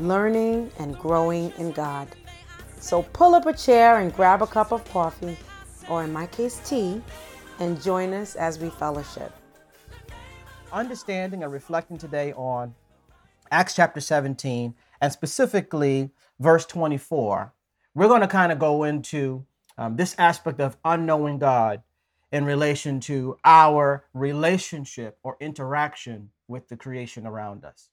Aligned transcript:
learning 0.00 0.70
and 0.78 0.98
growing 0.98 1.52
in 1.58 1.72
God. 1.72 2.08
So 2.78 3.02
pull 3.02 3.34
up 3.34 3.46
a 3.46 3.52
chair 3.52 3.98
and 3.98 4.12
grab 4.14 4.42
a 4.42 4.46
cup 4.46 4.72
of 4.72 4.84
coffee, 4.90 5.36
or 5.88 6.02
in 6.04 6.12
my 6.12 6.26
case, 6.26 6.60
tea, 6.64 7.02
and 7.58 7.80
join 7.80 8.12
us 8.14 8.36
as 8.36 8.58
we 8.58 8.70
fellowship. 8.70 9.32
Understanding 10.72 11.42
and 11.42 11.52
reflecting 11.52 11.98
today 11.98 12.32
on 12.32 12.74
Acts 13.50 13.74
chapter 13.74 14.00
17 14.00 14.74
and 15.00 15.12
specifically 15.12 16.10
verse 16.38 16.64
24, 16.64 17.52
we're 17.94 18.08
going 18.08 18.20
to 18.20 18.28
kind 18.28 18.52
of 18.52 18.58
go 18.58 18.84
into 18.84 19.44
um, 19.76 19.96
this 19.96 20.14
aspect 20.18 20.60
of 20.60 20.76
unknowing 20.84 21.38
God 21.38 21.82
in 22.32 22.44
relation 22.44 23.00
to 23.00 23.36
our 23.44 24.04
relationship 24.14 25.18
or 25.22 25.36
interaction 25.40 26.30
with 26.48 26.68
the 26.68 26.76
creation 26.76 27.26
around 27.26 27.64
us. 27.64 27.90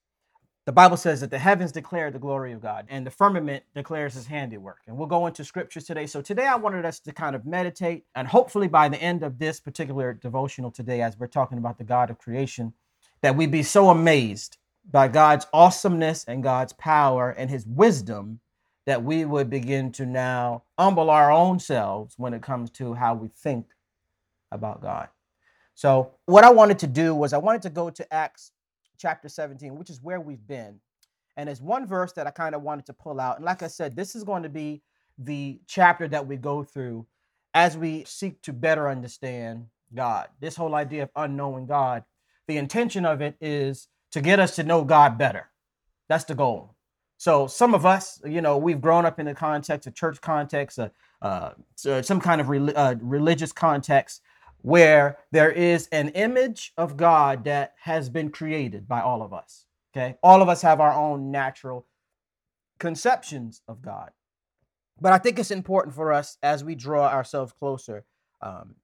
The 0.67 0.73
Bible 0.73 0.97
says 0.97 1.21
that 1.21 1.31
the 1.31 1.39
heavens 1.39 1.71
declare 1.71 2.11
the 2.11 2.19
glory 2.19 2.51
of 2.51 2.61
God 2.61 2.87
and 2.89 3.07
the 3.07 3.09
firmament 3.09 3.63
declares 3.73 4.15
his 4.15 4.27
handiwork. 4.27 4.79
And 4.85 4.97
we'll 4.97 5.07
go 5.07 5.25
into 5.25 5.45
scriptures 5.45 5.85
today. 5.85 6.05
So 6.07 6.21
today 6.21 6.45
I 6.45 6.57
wanted 6.57 6.83
us 6.83 6.99
to 6.99 7.13
kind 7.13 7.37
of 7.37 7.45
meditate 7.45 8.03
and 8.15 8.27
hopefully 8.27 8.67
by 8.67 8.89
the 8.89 9.01
end 9.01 9.23
of 9.23 9.39
this 9.39 9.61
particular 9.61 10.11
devotional 10.11 10.69
today, 10.69 11.01
as 11.01 11.17
we're 11.17 11.27
talking 11.27 11.57
about 11.57 11.77
the 11.77 11.85
God 11.85 12.09
of 12.09 12.17
creation, 12.17 12.73
that 13.21 13.37
we 13.37 13.47
be 13.47 13.63
so 13.63 13.89
amazed 13.89 14.57
by 14.91 15.07
God's 15.07 15.47
awesomeness 15.53 16.25
and 16.25 16.43
God's 16.43 16.73
power 16.73 17.29
and 17.29 17.49
his 17.49 17.65
wisdom 17.65 18.41
that 18.85 19.01
we 19.01 19.23
would 19.23 19.49
begin 19.49 19.93
to 19.93 20.05
now 20.05 20.63
humble 20.77 21.09
our 21.09 21.31
own 21.31 21.61
selves 21.61 22.15
when 22.17 22.33
it 22.33 22.41
comes 22.41 22.71
to 22.71 22.93
how 22.93 23.13
we 23.13 23.29
think 23.29 23.67
about 24.51 24.81
God. 24.81 25.07
So, 25.75 26.11
what 26.25 26.43
I 26.43 26.49
wanted 26.49 26.79
to 26.79 26.87
do 26.87 27.15
was 27.15 27.31
I 27.31 27.37
wanted 27.37 27.61
to 27.61 27.69
go 27.69 27.89
to 27.89 28.13
Acts 28.13 28.51
chapter 28.97 29.29
17, 29.29 29.75
which 29.77 29.89
is 29.89 30.01
where 30.01 30.19
we've 30.19 30.45
been. 30.47 30.79
And 31.35 31.47
there's 31.47 31.61
one 31.61 31.85
verse 31.85 32.13
that 32.13 32.27
I 32.27 32.31
kind 32.31 32.55
of 32.55 32.63
wanted 32.63 32.85
to 32.87 32.93
pull 32.93 33.19
out. 33.19 33.37
And 33.37 33.45
like 33.45 33.61
I 33.63 33.67
said, 33.67 33.95
this 33.95 34.15
is 34.15 34.23
going 34.23 34.43
to 34.43 34.49
be 34.49 34.81
the 35.17 35.59
chapter 35.67 36.07
that 36.07 36.27
we 36.27 36.35
go 36.37 36.63
through 36.63 37.05
as 37.53 37.77
we 37.77 38.03
seek 38.05 38.41
to 38.43 38.53
better 38.53 38.89
understand 38.89 39.67
God. 39.93 40.27
This 40.39 40.55
whole 40.55 40.75
idea 40.75 41.03
of 41.03 41.09
unknowing 41.15 41.65
God, 41.65 42.03
the 42.47 42.57
intention 42.57 43.05
of 43.05 43.21
it 43.21 43.35
is 43.39 43.87
to 44.11 44.21
get 44.21 44.39
us 44.39 44.55
to 44.55 44.63
know 44.63 44.83
God 44.83 45.17
better. 45.17 45.49
That's 46.09 46.23
the 46.23 46.35
goal. 46.35 46.75
So 47.17 47.47
some 47.47 47.73
of 47.73 47.85
us, 47.85 48.21
you 48.25 48.41
know, 48.41 48.57
we've 48.57 48.79
grown 48.79 49.05
up 49.05 49.19
in 49.19 49.25
the 49.25 49.33
context, 49.33 49.87
a 49.87 49.91
church 49.91 50.21
context, 50.21 50.79
uh, 50.79 50.89
uh, 51.21 51.51
some 52.01 52.21
kind 52.21 52.39
of 52.39 52.49
re- 52.49 52.73
uh, 52.73 52.95
religious 53.01 53.51
context, 53.51 54.21
where 54.67 55.17
there 55.31 55.49
is 55.49 55.87
an 55.93 56.09
image 56.09 56.73
of 56.77 56.97
God 56.97 57.45
that 57.45 57.73
has 57.83 58.09
been 58.09 58.29
created 58.29 58.85
by 58.85 58.99
all 58.99 59.21
of 59.21 59.31
us. 59.33 59.65
Okay. 59.95 60.17
All 60.21 60.41
of 60.41 60.49
us 60.49 60.61
have 60.61 60.81
our 60.81 60.91
own 60.91 61.31
natural 61.31 61.87
conceptions 62.77 63.61
of 63.69 63.81
God. 63.81 64.11
But 64.99 65.13
I 65.13 65.19
think 65.19 65.39
it's 65.39 65.51
important 65.51 65.95
for 65.95 66.11
us 66.11 66.37
as 66.43 66.65
we 66.65 66.75
draw 66.75 67.07
ourselves 67.07 67.53
closer 67.53 68.03
um, 68.41 68.75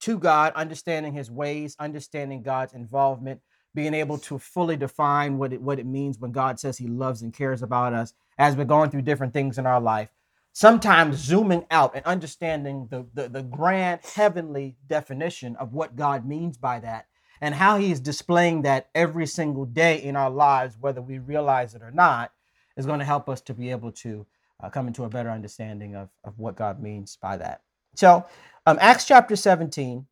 to 0.00 0.18
God, 0.18 0.54
understanding 0.54 1.12
his 1.12 1.30
ways, 1.30 1.76
understanding 1.78 2.42
God's 2.42 2.72
involvement, 2.72 3.40
being 3.76 3.94
able 3.94 4.18
to 4.18 4.40
fully 4.40 4.76
define 4.76 5.38
what 5.38 5.52
it, 5.52 5.62
what 5.62 5.78
it 5.78 5.86
means 5.86 6.18
when 6.18 6.32
God 6.32 6.58
says 6.58 6.78
he 6.78 6.88
loves 6.88 7.22
and 7.22 7.32
cares 7.32 7.62
about 7.62 7.92
us 7.92 8.12
as 8.38 8.56
we're 8.56 8.64
going 8.64 8.90
through 8.90 9.02
different 9.02 9.34
things 9.34 9.56
in 9.56 9.66
our 9.66 9.80
life 9.80 10.08
sometimes 10.52 11.16
zooming 11.16 11.64
out 11.70 11.94
and 11.94 12.04
understanding 12.04 12.88
the, 12.90 13.06
the, 13.14 13.28
the, 13.28 13.42
grand 13.42 14.00
heavenly 14.14 14.76
definition 14.88 15.54
of 15.56 15.72
what 15.72 15.94
God 15.94 16.26
means 16.26 16.56
by 16.56 16.80
that 16.80 17.06
and 17.40 17.54
how 17.54 17.78
He 17.78 17.92
is 17.92 18.00
displaying 18.00 18.62
that 18.62 18.88
every 18.94 19.26
single 19.26 19.64
day 19.64 20.02
in 20.02 20.16
our 20.16 20.30
lives, 20.30 20.76
whether 20.80 21.00
we 21.00 21.18
realize 21.18 21.74
it 21.74 21.82
or 21.82 21.90
not, 21.90 22.32
is 22.76 22.86
going 22.86 22.98
to 22.98 23.04
help 23.04 23.28
us 23.28 23.40
to 23.42 23.54
be 23.54 23.70
able 23.70 23.92
to 23.92 24.26
uh, 24.60 24.68
come 24.68 24.88
into 24.88 25.04
a 25.04 25.08
better 25.08 25.30
understanding 25.30 25.94
of, 25.94 26.08
of 26.24 26.38
what 26.38 26.56
God 26.56 26.82
means 26.82 27.16
by 27.16 27.36
that. 27.36 27.62
So, 27.94 28.26
um, 28.66 28.78
Acts 28.80 29.04
chapter 29.04 29.36
17, 29.36 30.06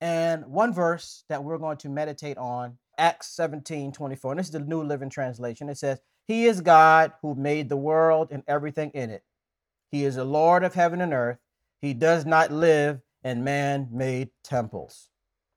and 0.00 0.46
one 0.46 0.72
verse 0.72 1.24
that 1.28 1.44
we're 1.44 1.58
going 1.58 1.76
to 1.78 1.88
meditate 1.88 2.38
on, 2.38 2.78
Acts 2.98 3.28
17 3.28 3.92
24. 3.92 4.32
And 4.32 4.38
this 4.38 4.46
is 4.46 4.52
the 4.52 4.60
New 4.60 4.82
Living 4.82 5.10
Translation. 5.10 5.68
It 5.68 5.78
says, 5.78 6.00
He 6.26 6.46
is 6.46 6.60
God 6.60 7.12
who 7.22 7.34
made 7.34 7.68
the 7.68 7.76
world 7.76 8.28
and 8.30 8.42
everything 8.48 8.90
in 8.94 9.10
it 9.10 9.22
he 9.92 10.04
is 10.04 10.16
a 10.16 10.24
Lord 10.24 10.64
of 10.64 10.74
heaven 10.74 11.00
and 11.00 11.12
earth. 11.12 11.38
He 11.80 11.94
does 11.94 12.26
not 12.26 12.50
live 12.50 13.00
in 13.22 13.44
man 13.44 13.88
made 13.92 14.30
temples. 14.42 15.08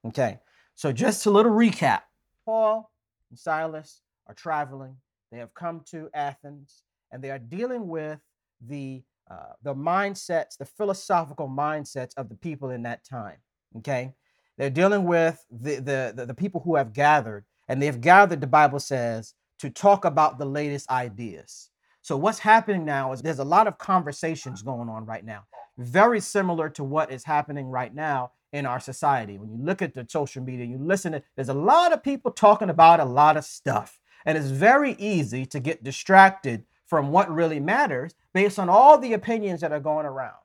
Okay, 0.06 0.40
so 0.75 0.91
just 0.91 1.25
a 1.25 1.31
little 1.31 1.51
recap 1.51 2.01
Paul 2.45 2.91
and 3.31 3.40
Silas 3.40 4.01
are 4.28 4.35
traveling. 4.35 4.95
They 5.31 5.40
have 5.40 5.53
come 5.56 5.81
to 5.90 6.09
Athens 6.13 6.84
and 7.12 7.24
they 7.24 7.31
are 7.31 7.40
dealing 7.40 7.88
with 7.88 8.19
the 8.62 9.03
uh, 9.29 9.53
the 9.63 9.74
mindsets, 9.74 10.56
the 10.56 10.66
philosophical 10.66 11.50
mindsets 11.50 12.13
of 12.16 12.29
the 12.29 12.35
people 12.35 12.69
in 12.69 12.84
that 12.84 13.03
time. 13.03 13.38
Okay, 13.78 14.13
they're 14.57 14.69
dealing 14.69 15.06
with 15.06 15.44
the, 15.50 15.75
the, 15.75 16.13
the, 16.16 16.25
the 16.28 16.34
people 16.34 16.62
who 16.63 16.75
have 16.75 16.94
gathered, 16.94 17.44
and 17.68 17.81
they 17.81 17.88
have 17.88 18.01
gathered, 18.01 18.40
the 18.40 18.47
Bible 18.47 18.79
says, 18.79 19.34
to 19.59 19.69
talk 19.72 20.06
about 20.06 20.38
the 20.38 20.45
latest 20.45 20.90
ideas. 20.91 21.72
So 22.06 22.16
what's 22.16 22.38
happening 22.38 22.86
now 22.86 23.14
is 23.14 23.24
there's 23.24 23.40
a 23.40 23.44
lot 23.44 23.66
of 23.66 23.80
conversations 23.80 24.62
going 24.62 24.90
on 24.90 25.08
right 25.08 25.26
now, 25.26 25.46
very 25.80 26.20
similar 26.20 26.70
to 26.70 26.84
what 26.84 27.12
is 27.12 27.24
happening 27.24 27.66
right 27.66 27.92
now 27.96 28.34
in 28.54 28.68
our 28.68 28.80
society. 28.80 29.40
When 29.40 29.50
you 29.50 29.58
look 29.58 29.82
at 29.82 29.96
the 29.96 30.06
social 30.08 30.44
media, 30.44 30.68
you 30.68 30.78
listen 30.78 31.14
to, 31.14 31.24
there's 31.36 31.50
a 31.50 31.56
lot 31.56 31.94
of 31.94 32.04
people 32.04 32.30
talking 32.30 32.70
about 32.70 33.00
a 33.00 33.06
lot 33.06 33.38
of 33.38 33.44
stuff. 33.44 34.00
And 34.24 34.38
it's 34.38 34.52
very 34.52 34.92
easy 35.00 35.48
to 35.48 35.60
get 35.60 35.84
distracted 35.84 36.66
from 36.86 37.12
what 37.12 37.34
really 37.34 37.60
matters 37.60 38.14
based 38.36 38.60
on 38.60 38.70
all 38.70 39.00
the 39.00 39.14
opinions 39.14 39.62
that 39.62 39.72
are 39.72 39.80
going 39.80 40.06
around. 40.06 40.38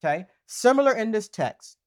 Okay. 0.00 0.26
Similar 0.46 0.92
in 0.92 1.10
this 1.10 1.26
text 1.28 1.78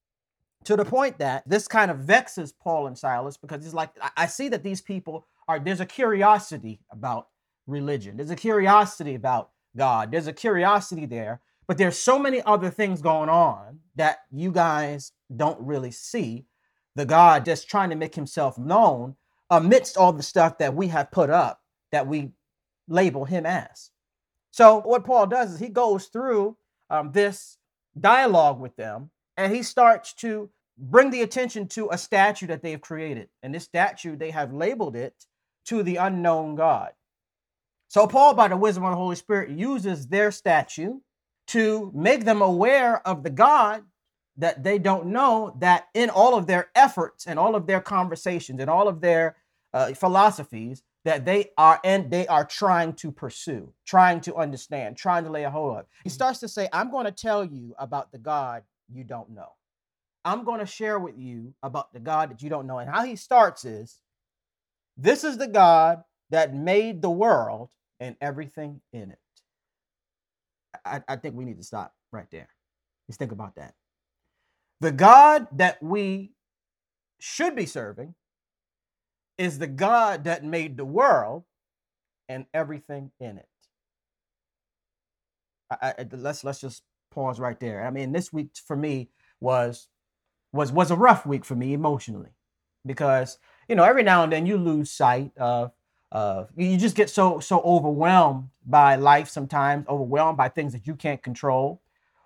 to 0.66 0.76
the 0.76 0.84
point 0.84 1.20
that 1.20 1.48
this 1.48 1.70
kind 1.70 1.90
of 1.90 2.00
vexes 2.00 2.52
Paul 2.52 2.88
and 2.88 2.98
Silas 2.98 3.38
because 3.38 3.66
it's 3.66 3.74
like, 3.74 3.92
I 4.18 4.26
see 4.26 4.50
that 4.50 4.64
these 4.64 4.82
people 4.82 5.26
are, 5.48 5.58
there's 5.58 5.80
a 5.80 5.86
curiosity 5.86 6.82
about 6.92 7.28
religion. 7.68 8.18
There's 8.18 8.32
a 8.32 8.36
curiosity 8.36 9.16
about 9.16 9.50
God. 9.76 10.12
There's 10.12 10.28
a 10.28 10.34
curiosity 10.34 11.06
there, 11.06 11.42
but 11.68 11.78
there's 11.78 11.98
so 11.98 12.20
many 12.20 12.42
other 12.42 12.70
things 12.70 13.02
going 13.02 13.30
on 13.30 13.80
that 13.96 14.20
you 14.32 14.52
guys 14.52 15.12
don't 15.36 15.60
really 15.62 15.92
see. 15.92 16.46
The 16.96 17.06
God 17.06 17.46
just 17.46 17.70
trying 17.70 17.90
to 17.92 17.96
make 17.96 18.16
himself 18.16 18.58
known 18.58 19.16
amidst 19.50 19.96
all 19.96 20.12
the 20.12 20.24
stuff 20.24 20.58
that 20.58 20.76
we 20.76 20.88
have 20.88 21.12
put 21.12 21.30
up 21.30 21.62
that 21.92 22.08
we 22.08 22.32
label 22.88 23.26
him 23.26 23.46
as. 23.46 23.92
So, 24.52 24.82
what 24.82 25.06
Paul 25.06 25.28
does 25.28 25.54
is 25.54 25.60
he 25.60 25.70
goes 25.70 26.08
through 26.08 26.58
um, 26.90 27.12
this 27.14 27.58
dialogue 28.00 28.60
with 28.60 28.76
them 28.76 29.10
and 29.38 29.54
he 29.54 29.64
starts 29.64 30.14
to 30.16 30.50
bring 30.78 31.10
the 31.10 31.22
attention 31.22 31.68
to 31.68 31.90
a 31.92 31.98
statue 31.98 32.48
that 32.48 32.62
they've 32.62 32.82
created. 32.82 33.30
And 33.44 33.54
this 33.54 33.64
statue, 33.64 34.16
they 34.16 34.32
have 34.32 34.54
labeled 34.54 34.96
it 34.96 35.26
to 35.66 35.84
the 35.84 35.98
unknown 35.98 36.56
God. 36.56 36.92
So 37.92 38.08
Paul, 38.08 38.36
by 38.36 38.48
the 38.48 38.56
wisdom 38.56 38.86
of 38.86 38.92
the 38.92 38.96
Holy 38.96 39.18
Spirit, 39.18 39.50
uses 39.50 40.08
their 40.08 40.32
statue 40.32 41.02
to 41.48 41.92
make 41.94 42.24
them 42.24 42.42
aware 42.42 43.06
of 43.06 43.22
the 43.22 43.30
God 43.30 43.84
that 44.38 44.64
they 44.64 44.80
don't 44.80 45.08
know 45.08 45.58
that 45.60 45.90
in 45.94 46.10
all 46.10 46.38
of 46.38 46.48
their 46.48 46.70
efforts 46.74 47.28
and 47.28 47.38
all 47.38 47.54
of 47.54 47.68
their 47.68 47.82
conversations 47.82 48.62
and 48.62 48.70
all 48.70 48.88
of 48.88 49.02
their 49.02 49.36
uh, 49.74 49.94
philosophies 49.94 50.84
that 51.04 51.26
they 51.26 51.50
are 51.58 51.82
and 51.84 52.10
they 52.10 52.26
are 52.28 52.46
trying 52.46 52.94
to 52.94 53.12
pursue, 53.12 53.74
trying 53.86 54.22
to 54.22 54.38
understand, 54.38 54.96
trying 54.96 55.26
to 55.26 55.30
lay 55.30 55.44
a 55.44 55.52
hold 55.52 55.80
of. 55.80 55.86
He 56.06 56.10
starts 56.10 56.40
to 56.40 56.48
say, 56.48 56.70
I'm 56.72 56.92
going 56.92 57.08
to 57.08 57.12
tell 57.12 57.44
you 57.44 57.76
about 57.78 58.14
the 58.14 58.20
God 58.20 58.64
you 58.88 59.04
don't 59.04 59.32
know. 59.32 59.52
I'm 60.24 60.46
going 60.46 60.62
to 60.62 60.66
share 60.66 60.98
with 60.98 61.18
you 61.18 61.54
about 61.62 61.92
the 61.92 62.00
God 62.00 62.32
that 62.32 62.42
you 62.42 62.50
don't 62.50 62.68
know. 62.68 62.80
And 62.80 62.90
how 62.90 63.04
he 63.04 63.18
starts 63.18 63.66
is 63.66 64.00
this 64.96 65.26
is 65.26 65.38
the 65.38 65.50
God 65.50 66.06
that 66.30 66.56
made 66.56 67.02
the 67.02 67.12
world 67.12 67.68
and 68.02 68.18
everything 68.20 68.82
in 68.92 69.12
it. 69.12 69.20
I, 70.84 71.02
I 71.08 71.16
think 71.16 71.36
we 71.36 71.46
need 71.46 71.58
to 71.58 71.64
stop 71.64 71.94
right 72.12 72.28
there. 72.32 72.50
Let's 73.08 73.18
think 73.18 73.32
about 73.32 73.56
that. 73.56 73.76
The 74.82 74.92
God 74.92 75.48
that 75.54 75.82
we 75.82 76.32
should 77.20 77.56
be 77.56 77.68
serving 77.68 78.16
is 79.38 79.60
the 79.60 79.68
God 79.68 80.24
that 80.24 80.44
made 80.44 80.76
the 80.76 80.86
world 80.86 81.44
and 82.28 82.46
everything 82.54 83.12
in 83.20 83.38
it. 83.38 83.48
I, 85.70 85.94
I, 86.00 86.08
let's 86.12 86.44
let's 86.44 86.60
just 86.60 86.84
pause 87.12 87.40
right 87.40 87.60
there. 87.60 87.86
I 87.86 87.92
mean, 87.92 88.12
this 88.12 88.34
week 88.34 88.50
for 88.66 88.76
me 88.76 89.10
was 89.40 89.88
was 90.52 90.72
was 90.72 90.90
a 90.90 90.96
rough 90.96 91.26
week 91.26 91.46
for 91.46 91.56
me 91.56 91.74
emotionally 91.74 92.32
because 92.86 93.38
you 93.70 93.76
know 93.76 93.84
every 93.84 94.04
now 94.04 94.24
and 94.24 94.34
then 94.34 94.46
you 94.48 94.58
lose 94.58 94.92
sight 94.92 95.32
of 95.38 95.72
you 96.58 96.78
just 96.78 96.96
get 96.96 97.10
so 97.10 97.40
so 97.40 97.62
overwhelmed 97.62 98.50
by 98.66 98.96
life 98.96 99.30
sometimes 99.30 99.88
overwhelmed 99.88 100.38
by 100.38 100.50
things 100.50 100.74
that 100.74 100.86
you 100.86 100.96
can't 100.96 101.24
control 101.24 101.82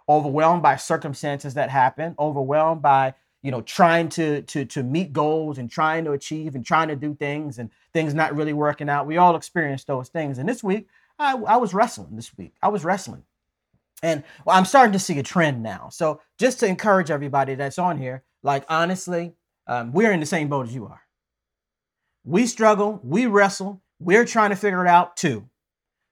overwhelmed 0.09 0.61
by 0.61 0.75
circumstances 0.75 1.53
that 1.53 1.69
happen 1.69 2.15
overwhelmed 2.19 2.81
by 2.81 3.13
you 3.41 3.51
know 3.51 3.61
trying 3.61 4.09
to 4.09 4.41
to 4.43 4.65
to 4.65 4.83
meet 4.83 5.13
goals 5.13 5.57
and 5.59 5.69
trying 5.69 6.03
to 6.03 6.11
achieve 6.13 6.55
and 6.55 6.65
trying 6.65 6.87
to 6.87 6.95
do 6.95 7.13
things 7.13 7.59
and 7.59 7.69
things 7.93 8.13
not 8.13 8.35
really 8.35 8.53
working 8.53 8.89
out. 8.89 9.07
We 9.07 9.17
all 9.17 9.35
experience 9.35 9.83
those 9.83 10.09
things. 10.09 10.37
And 10.39 10.49
this 10.49 10.63
week 10.63 10.87
i, 11.19 11.33
I 11.33 11.57
was 11.57 11.73
wrestling 11.73 12.15
this 12.15 12.35
week. 12.37 12.55
I 12.61 12.67
was 12.69 12.83
wrestling. 12.83 13.23
And 14.03 14.23
well, 14.45 14.57
i'm 14.57 14.65
starting 14.65 14.93
to 14.93 14.99
see 14.99 15.19
a 15.19 15.23
trend 15.23 15.63
now. 15.63 15.89
So 15.91 16.21
just 16.39 16.59
to 16.61 16.67
encourage 16.67 17.11
everybody 17.11 17.55
that's 17.55 17.79
on 17.79 17.99
here 17.99 18.23
like 18.43 18.65
honestly 18.67 19.33
um, 19.67 19.93
we're 19.93 20.11
in 20.11 20.19
the 20.19 20.25
same 20.25 20.47
boat 20.47 20.67
as 20.67 20.75
you 20.75 20.85
are 20.87 21.04
we 22.25 22.45
struggle 22.45 22.99
we 23.03 23.25
wrestle 23.25 23.81
we're 23.99 24.25
trying 24.25 24.49
to 24.49 24.55
figure 24.55 24.85
it 24.85 24.89
out 24.89 25.15
too 25.15 25.47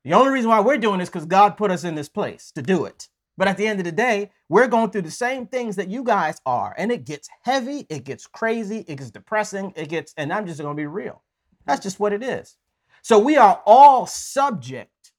the 0.05 0.13
only 0.13 0.31
reason 0.31 0.49
why 0.49 0.59
we're 0.59 0.77
doing 0.77 0.99
this 0.99 1.09
because 1.09 1.25
god 1.25 1.57
put 1.57 1.71
us 1.71 1.83
in 1.83 1.95
this 1.95 2.09
place 2.09 2.51
to 2.51 2.61
do 2.61 2.85
it 2.85 3.09
but 3.37 3.47
at 3.47 3.57
the 3.57 3.67
end 3.67 3.79
of 3.79 3.85
the 3.85 3.91
day, 3.91 4.31
we're 4.47 4.67
going 4.67 4.91
through 4.91 5.01
the 5.03 5.11
same 5.11 5.47
things 5.47 5.75
that 5.77 5.89
you 5.89 6.03
guys 6.03 6.39
are. 6.45 6.75
And 6.77 6.91
it 6.91 7.05
gets 7.05 7.27
heavy, 7.41 7.85
it 7.89 8.03
gets 8.03 8.27
crazy, 8.27 8.85
it 8.87 8.97
gets 8.97 9.11
depressing, 9.11 9.73
it 9.75 9.89
gets, 9.89 10.13
and 10.17 10.31
I'm 10.31 10.45
just 10.45 10.61
going 10.61 10.75
to 10.75 10.81
be 10.81 10.87
real. 10.87 11.23
That's 11.65 11.81
just 11.81 11.99
what 11.99 12.13
it 12.13 12.21
is. 12.21 12.57
So 13.01 13.17
we 13.17 13.37
are 13.37 13.61
all 13.65 14.05
subject 14.05 15.11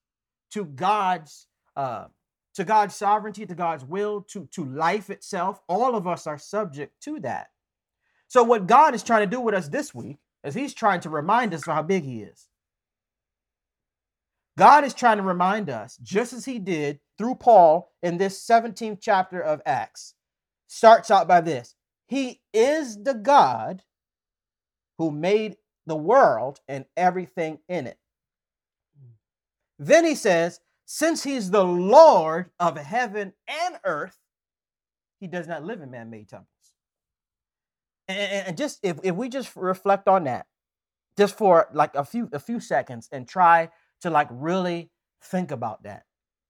to 0.52 0.64
God's 0.64 1.48
uh, 1.76 2.06
to 2.54 2.64
God's 2.64 2.94
sovereignty, 2.94 3.44
to 3.46 3.54
God's 3.56 3.84
will, 3.84 4.22
to, 4.28 4.48
to 4.52 4.64
life 4.64 5.10
itself. 5.10 5.60
All 5.68 5.96
of 5.96 6.06
us 6.06 6.24
are 6.28 6.38
subject 6.38 7.02
to 7.02 7.18
that. 7.20 7.48
So 8.28 8.44
what 8.44 8.68
God 8.68 8.94
is 8.94 9.02
trying 9.02 9.28
to 9.28 9.36
do 9.36 9.40
with 9.40 9.56
us 9.56 9.68
this 9.68 9.92
week 9.92 10.18
is 10.44 10.54
he's 10.54 10.74
trying 10.74 11.00
to 11.00 11.10
remind 11.10 11.54
us 11.54 11.66
of 11.66 11.74
how 11.74 11.82
big 11.82 12.04
he 12.04 12.22
is. 12.22 12.48
God 14.56 14.84
is 14.84 14.94
trying 14.94 15.16
to 15.16 15.24
remind 15.24 15.68
us, 15.68 15.96
just 16.02 16.32
as 16.32 16.44
he 16.44 16.60
did 16.60 17.00
through 17.18 17.36
Paul 17.36 17.90
in 18.02 18.18
this 18.18 18.46
17th 18.46 18.98
chapter 19.00 19.40
of 19.40 19.60
Acts, 19.66 20.14
starts 20.68 21.10
out 21.10 21.26
by 21.26 21.40
this 21.40 21.74
He 22.06 22.40
is 22.52 23.02
the 23.02 23.14
God 23.14 23.82
who 24.98 25.10
made 25.10 25.56
the 25.86 25.96
world 25.96 26.60
and 26.68 26.84
everything 26.96 27.58
in 27.68 27.86
it. 27.86 27.98
Then 29.78 30.04
he 30.04 30.14
says, 30.14 30.60
since 30.86 31.22
he's 31.22 31.50
the 31.50 31.64
Lord 31.64 32.50
of 32.60 32.76
heaven 32.76 33.32
and 33.48 33.78
earth, 33.84 34.18
he 35.18 35.26
does 35.26 35.48
not 35.48 35.64
live 35.64 35.80
in 35.80 35.90
man 35.90 36.10
made 36.10 36.28
temples. 36.28 36.53
And, 38.08 38.48
and, 38.48 38.56
just 38.56 38.80
if, 38.82 38.98
if 39.02 39.14
we 39.14 39.28
just 39.28 39.54
reflect 39.56 40.08
on 40.08 40.24
that, 40.24 40.46
just 41.16 41.36
for 41.36 41.68
like 41.72 41.94
a 41.94 42.04
few 42.04 42.28
a 42.32 42.38
few 42.38 42.60
seconds 42.60 43.08
and 43.12 43.26
try 43.26 43.70
to 44.02 44.10
like 44.10 44.28
really 44.30 44.90
think 45.22 45.50
about 45.50 45.84
that, 45.84 46.04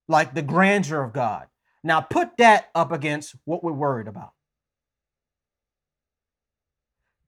like 0.09 0.35
the 0.35 0.43
grandeur 0.43 1.03
of 1.03 1.13
God. 1.13 1.47
Now 1.83 2.01
put 2.01 2.39
that 2.39 2.71
up 2.75 2.93
against 2.93 3.37
what 3.45 3.63
we're 3.63 3.73
worried 3.73 4.09
about. 4.09 4.33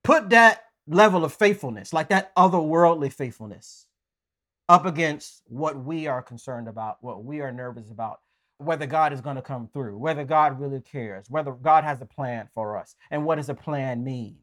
Put 0.02 0.30
that 0.30 0.64
level 0.86 1.24
of 1.24 1.32
faithfulness, 1.32 1.92
like 1.92 2.08
that 2.08 2.34
otherworldly 2.36 3.12
faithfulness, 3.12 3.86
up 4.68 4.86
against 4.86 5.42
what 5.46 5.76
we 5.84 6.06
are 6.06 6.22
concerned 6.22 6.68
about, 6.68 6.98
what 7.00 7.24
we 7.24 7.40
are 7.40 7.52
nervous 7.52 7.90
about, 7.90 8.20
whether 8.58 8.86
God 8.86 9.12
is 9.12 9.20
going 9.20 9.36
to 9.36 9.42
come 9.42 9.68
through, 9.72 9.98
whether 9.98 10.24
God 10.24 10.58
really 10.60 10.80
cares, 10.80 11.26
whether 11.28 11.52
God 11.52 11.84
has 11.84 12.00
a 12.00 12.06
plan 12.06 12.48
for 12.54 12.76
us, 12.78 12.96
and 13.10 13.24
what 13.24 13.36
does 13.36 13.48
a 13.48 13.54
plan 13.54 14.02
mean? 14.02 14.38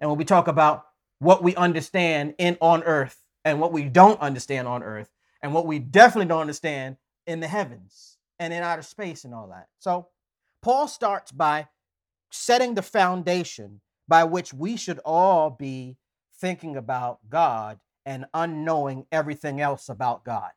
And 0.00 0.10
when 0.10 0.18
we 0.18 0.24
talk 0.24 0.48
about 0.48 0.86
what 1.18 1.42
we 1.42 1.54
understand 1.54 2.34
in 2.38 2.56
on 2.60 2.82
earth 2.82 3.22
and 3.44 3.60
what 3.60 3.72
we 3.72 3.84
don't 3.84 4.20
understand 4.20 4.68
on 4.68 4.82
earth 4.82 5.10
and 5.42 5.54
what 5.54 5.66
we 5.66 5.78
definitely 5.78 6.28
don't 6.28 6.40
understand 6.40 6.96
in 7.26 7.40
the 7.40 7.48
heavens 7.48 8.18
and 8.38 8.52
in 8.52 8.62
outer 8.62 8.82
space 8.82 9.24
and 9.24 9.34
all 9.34 9.48
that. 9.48 9.68
So 9.78 10.08
Paul 10.62 10.88
starts 10.88 11.30
by 11.32 11.68
setting 12.30 12.74
the 12.74 12.82
foundation 12.82 13.80
by 14.08 14.24
which 14.24 14.52
we 14.52 14.76
should 14.76 14.98
all 15.04 15.50
be 15.50 15.96
thinking 16.38 16.76
about 16.76 17.18
God 17.30 17.78
and 18.04 18.26
unknowing 18.34 19.06
everything 19.12 19.60
else 19.60 19.88
about 19.88 20.24
God. 20.24 20.50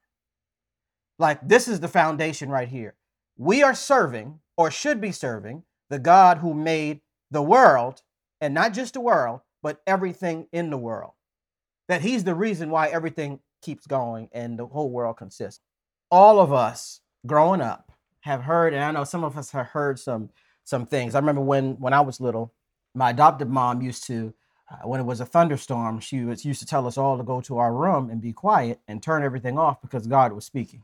Like 1.20 1.48
this 1.48 1.68
is 1.68 1.80
the 1.80 1.88
foundation 1.88 2.50
right 2.50 2.68
here. 2.68 2.96
We 3.38 3.64
are 3.64 3.76
serving 3.76 4.40
or 4.58 4.72
should 4.72 5.02
be 5.02 5.12
serving 5.12 5.64
the 5.90 6.00
God 6.00 6.40
who 6.40 6.54
made 6.54 7.02
the 7.32 7.42
world 7.42 8.02
and 8.42 8.54
not 8.54 8.74
just 8.74 8.94
the 8.94 9.02
world, 9.02 9.42
but 9.62 9.82
everything 9.88 10.48
in 10.52 10.70
the 10.70 10.78
world 10.78 11.14
that 11.88 12.02
he's 12.02 12.24
the 12.24 12.36
reason 12.36 12.70
why 12.70 12.88
everything 12.88 13.40
keeps 13.62 13.88
going 13.88 14.30
and 14.32 14.60
the 14.60 14.68
whole 14.68 14.90
world 14.90 15.18
consists. 15.18 15.62
All 16.12 16.40
of 16.40 16.54
us 16.54 17.02
growing 17.26 17.62
up 17.62 17.92
have 18.22 18.44
heard, 18.44 18.74
and 18.74 18.84
I 18.84 18.92
know 18.92 19.04
some 19.04 19.24
of 19.24 19.38
us 19.38 19.52
have 19.52 19.68
heard 19.68 20.00
some 20.00 20.30
some 20.64 20.86
things. 20.86 21.16
I 21.16 21.20
remember 21.20 21.42
when 21.42 21.80
when 21.80 21.94
I 21.94 22.02
was 22.02 22.20
little, 22.20 22.54
my 22.94 23.12
adopted 23.12 23.50
mom 23.50 23.82
used 23.82 24.06
to, 24.08 24.34
uh, 24.70 24.88
when 24.88 25.00
it 25.00 25.06
was 25.06 25.22
a 25.22 25.26
thunderstorm, 25.26 26.00
she 26.00 26.22
was 26.22 26.46
used 26.46 26.60
to 26.60 26.66
tell 26.66 26.88
us 26.88 26.98
all 26.98 27.18
to 27.18 27.24
go 27.24 27.42
to 27.42 27.58
our 27.58 27.74
room 27.74 28.10
and 28.10 28.22
be 28.22 28.34
quiet 28.34 28.80
and 28.88 29.02
turn 29.02 29.24
everything 29.24 29.58
off 29.58 29.82
because 29.82 30.08
God 30.08 30.34
was 30.34 30.46
speaking. 30.46 30.84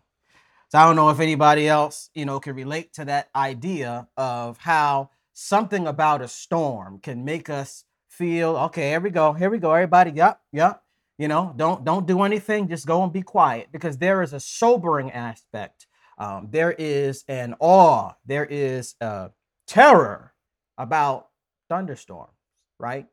So 0.73 0.79
I 0.79 0.85
don't 0.85 0.95
know 0.95 1.11
if 1.11 1.19
anybody 1.19 1.67
else, 1.67 2.09
you 2.15 2.25
know, 2.25 2.39
can 2.39 2.55
relate 2.55 2.93
to 2.93 3.05
that 3.05 3.29
idea 3.35 4.07
of 4.17 4.57
how 4.57 5.11
something 5.31 5.85
about 5.85 6.23
a 6.23 6.27
storm 6.27 6.97
can 6.97 7.23
make 7.23 7.47
us 7.47 7.83
feel 8.09 8.57
okay. 8.57 8.89
Here 8.89 8.99
we 8.99 9.11
go. 9.11 9.33
Here 9.33 9.51
we 9.51 9.59
go. 9.59 9.71
Everybody, 9.71 10.13
yep, 10.15 10.41
yep. 10.51 10.81
You 11.19 11.27
know, 11.27 11.53
don't 11.55 11.85
don't 11.85 12.07
do 12.07 12.23
anything. 12.23 12.69
Just 12.69 12.87
go 12.87 13.03
and 13.03 13.13
be 13.13 13.21
quiet 13.21 13.67
because 13.71 13.99
there 13.99 14.23
is 14.23 14.33
a 14.33 14.39
sobering 14.39 15.11
aspect. 15.11 15.85
Um, 16.17 16.47
there 16.49 16.71
is 16.71 17.23
an 17.27 17.53
awe. 17.59 18.13
There 18.25 18.45
is 18.45 18.95
a 18.99 19.29
terror 19.67 20.33
about 20.79 21.27
thunderstorms, 21.69 22.33
right? 22.79 23.05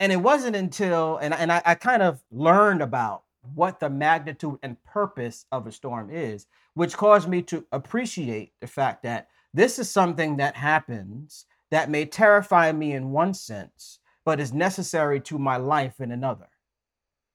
And 0.00 0.12
it 0.12 0.22
wasn't 0.22 0.56
until 0.56 1.18
and 1.18 1.34
and 1.34 1.52
I, 1.52 1.60
I 1.66 1.74
kind 1.74 2.02
of 2.02 2.22
learned 2.30 2.80
about 2.80 3.24
what 3.54 3.80
the 3.80 3.90
magnitude 3.90 4.58
and 4.62 4.82
purpose 4.84 5.46
of 5.52 5.66
a 5.66 5.72
storm 5.72 6.10
is, 6.10 6.46
which 6.74 6.96
caused 6.96 7.28
me 7.28 7.42
to 7.42 7.64
appreciate 7.72 8.52
the 8.60 8.66
fact 8.66 9.02
that 9.02 9.28
this 9.54 9.78
is 9.78 9.90
something 9.90 10.36
that 10.38 10.56
happens 10.56 11.46
that 11.70 11.90
may 11.90 12.04
terrify 12.04 12.72
me 12.72 12.92
in 12.92 13.10
one 13.10 13.34
sense, 13.34 13.98
but 14.24 14.40
is 14.40 14.52
necessary 14.52 15.20
to 15.20 15.38
my 15.38 15.56
life 15.56 16.00
in 16.00 16.12
another 16.12 16.48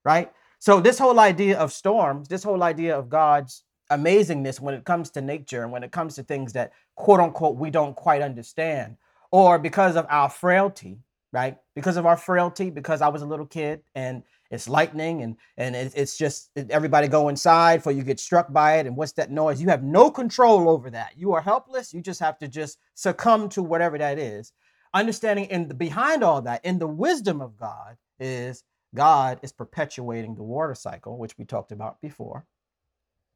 right? 0.04 0.32
So 0.58 0.80
this 0.80 0.98
whole 0.98 1.20
idea 1.20 1.58
of 1.58 1.72
storms, 1.72 2.28
this 2.28 2.42
whole 2.42 2.62
idea 2.62 2.98
of 2.98 3.10
God's 3.10 3.64
amazingness 3.92 4.60
when 4.60 4.74
it 4.74 4.84
comes 4.84 5.10
to 5.10 5.20
nature 5.20 5.62
and 5.62 5.72
when 5.72 5.82
it 5.82 5.92
comes 5.92 6.14
to 6.16 6.22
things 6.22 6.52
that 6.54 6.72
quote 6.94 7.20
unquote 7.20 7.56
we 7.56 7.70
don't 7.70 7.94
quite 7.94 8.22
understand, 8.22 8.96
or 9.30 9.58
because 9.58 9.96
of 9.96 10.06
our 10.08 10.30
frailty, 10.30 10.98
right? 11.32 11.58
Because 11.74 11.96
of 11.98 12.06
our 12.06 12.16
frailty, 12.16 12.70
because 12.70 13.02
I 13.02 13.08
was 13.08 13.22
a 13.22 13.26
little 13.26 13.46
kid 13.46 13.82
and 13.94 14.22
it's 14.50 14.68
lightning 14.68 15.22
and 15.22 15.36
and 15.56 15.74
it's 15.76 16.16
just 16.16 16.50
everybody 16.70 17.08
go 17.08 17.28
inside 17.28 17.82
for 17.82 17.92
you 17.92 18.02
get 18.02 18.20
struck 18.20 18.52
by 18.52 18.76
it 18.76 18.86
and 18.86 18.96
what's 18.96 19.12
that 19.12 19.30
noise 19.30 19.60
you 19.60 19.68
have 19.68 19.82
no 19.82 20.10
control 20.10 20.68
over 20.68 20.90
that 20.90 21.12
you 21.16 21.32
are 21.32 21.40
helpless 21.40 21.92
you 21.92 22.00
just 22.00 22.20
have 22.20 22.38
to 22.38 22.48
just 22.48 22.78
succumb 22.94 23.48
to 23.48 23.62
whatever 23.62 23.98
that 23.98 24.18
is 24.18 24.52
understanding 24.94 25.44
in 25.46 25.68
the 25.68 25.74
behind 25.74 26.24
all 26.24 26.40
that 26.42 26.64
in 26.64 26.78
the 26.78 26.86
wisdom 26.86 27.40
of 27.40 27.56
god 27.56 27.96
is 28.18 28.64
God 28.94 29.38
is 29.42 29.52
perpetuating 29.52 30.34
the 30.34 30.42
water 30.42 30.74
cycle, 30.74 31.18
which 31.18 31.36
we 31.36 31.44
talked 31.44 31.72
about 31.72 32.00
before, 32.00 32.46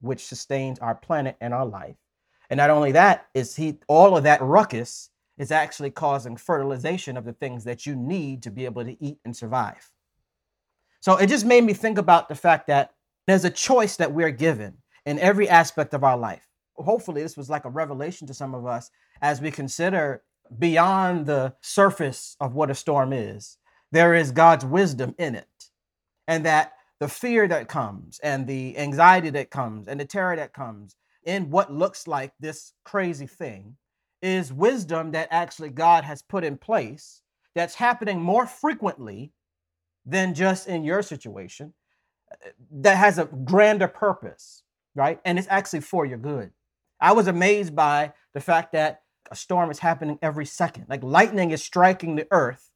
which 0.01 0.27
sustains 0.27 0.79
our 0.79 0.95
planet 0.95 1.37
and 1.41 1.53
our 1.53 1.67
life. 1.67 1.97
And 2.51 2.59
not 2.59 2.71
only 2.71 2.93
that, 2.93 3.27
is 3.35 3.57
he 3.57 3.79
all 3.89 4.17
of 4.17 4.25
that 4.25 4.43
ruckus 4.43 5.11
is 5.39 5.51
actually 5.51 5.91
causing 5.91 6.37
fertilization 6.37 7.17
of 7.17 7.25
the 7.25 7.33
things 7.33 7.65
that 7.65 7.87
you 7.87 7.97
need 7.97 8.43
to 8.43 8.51
be 8.51 8.65
able 8.65 8.85
to 8.85 9.03
eat 9.03 9.19
and 9.25 9.37
survive. 9.37 9.91
So 11.03 11.17
it 11.17 11.27
just 11.27 11.45
made 11.45 11.65
me 11.65 11.75
think 11.75 11.99
about 11.99 12.29
the 12.31 12.35
fact 12.35 12.69
that 12.69 12.95
there's 13.27 13.45
a 13.45 13.51
choice 13.51 13.97
that 13.97 14.13
we're 14.15 14.31
given 14.31 14.79
in 15.05 15.19
every 15.19 15.49
aspect 15.49 15.93
of 15.93 16.05
our 16.05 16.17
life. 16.17 16.47
Hopefully, 16.77 17.23
this 17.23 17.37
was 17.37 17.51
like 17.51 17.67
a 17.67 17.71
revelation 17.71 18.27
to 18.29 18.35
some 18.35 18.55
of 18.55 18.65
us 18.65 18.91
as 19.21 19.41
we 19.41 19.51
consider 19.51 20.23
beyond 20.59 21.27
the 21.27 21.55
surface 21.61 22.37
of 22.41 22.55
what 22.55 22.71
a 22.71 22.75
storm 22.75 23.13
is 23.13 23.59
there 23.93 24.15
is 24.15 24.33
God's 24.33 24.65
wisdom 24.65 25.15
in 25.19 25.35
it. 25.35 25.47
And 26.27 26.47
that 26.47 26.73
the 26.99 27.09
fear 27.09 27.47
that 27.47 27.69
comes 27.69 28.19
and 28.21 28.47
the 28.47 28.77
anxiety 28.79 29.31
that 29.31 29.51
comes 29.51 29.87
and 29.87 30.01
the 30.01 30.05
terror 30.05 30.35
that 30.35 30.55
comes 30.55 30.97
in 31.25 31.51
what 31.51 31.73
looks 31.73 32.09
like 32.09 32.33
this 32.41 32.73
crazy 32.85 33.27
thing 33.27 33.77
is 34.23 34.53
wisdom 34.53 35.11
that 35.13 35.29
actually 35.31 35.69
God 35.69 36.05
has 36.05 36.23
put 36.23 36.43
in 36.43 36.57
place 36.57 37.21
that's 37.55 37.75
happening 37.75 38.21
more 38.21 38.47
frequently 38.47 39.33
than 40.05 40.35
just 40.35 40.69
in 40.69 40.85
your 40.85 41.03
situation 41.03 41.75
uh, 42.33 42.49
that 42.71 42.97
has 42.97 43.19
a 43.19 43.25
grander 43.27 43.89
purpose. 43.89 44.63
right? 44.95 45.21
And 45.25 45.39
it's 45.39 45.49
actually 45.51 45.81
for 45.81 46.05
your 46.05 46.19
good. 46.19 46.51
I 47.01 47.13
was 47.13 47.27
amazed 47.27 47.75
by 47.75 48.13
the 48.35 48.41
fact 48.41 48.73
that 48.73 49.03
a 49.31 49.37
storm 49.37 49.71
is 49.71 49.79
happening 49.79 50.19
every 50.23 50.47
second. 50.47 50.87
Like 50.89 51.03
lightning 51.03 51.51
is 51.51 51.63
striking 51.63 52.17
the 52.17 52.27
earth 52.31 52.71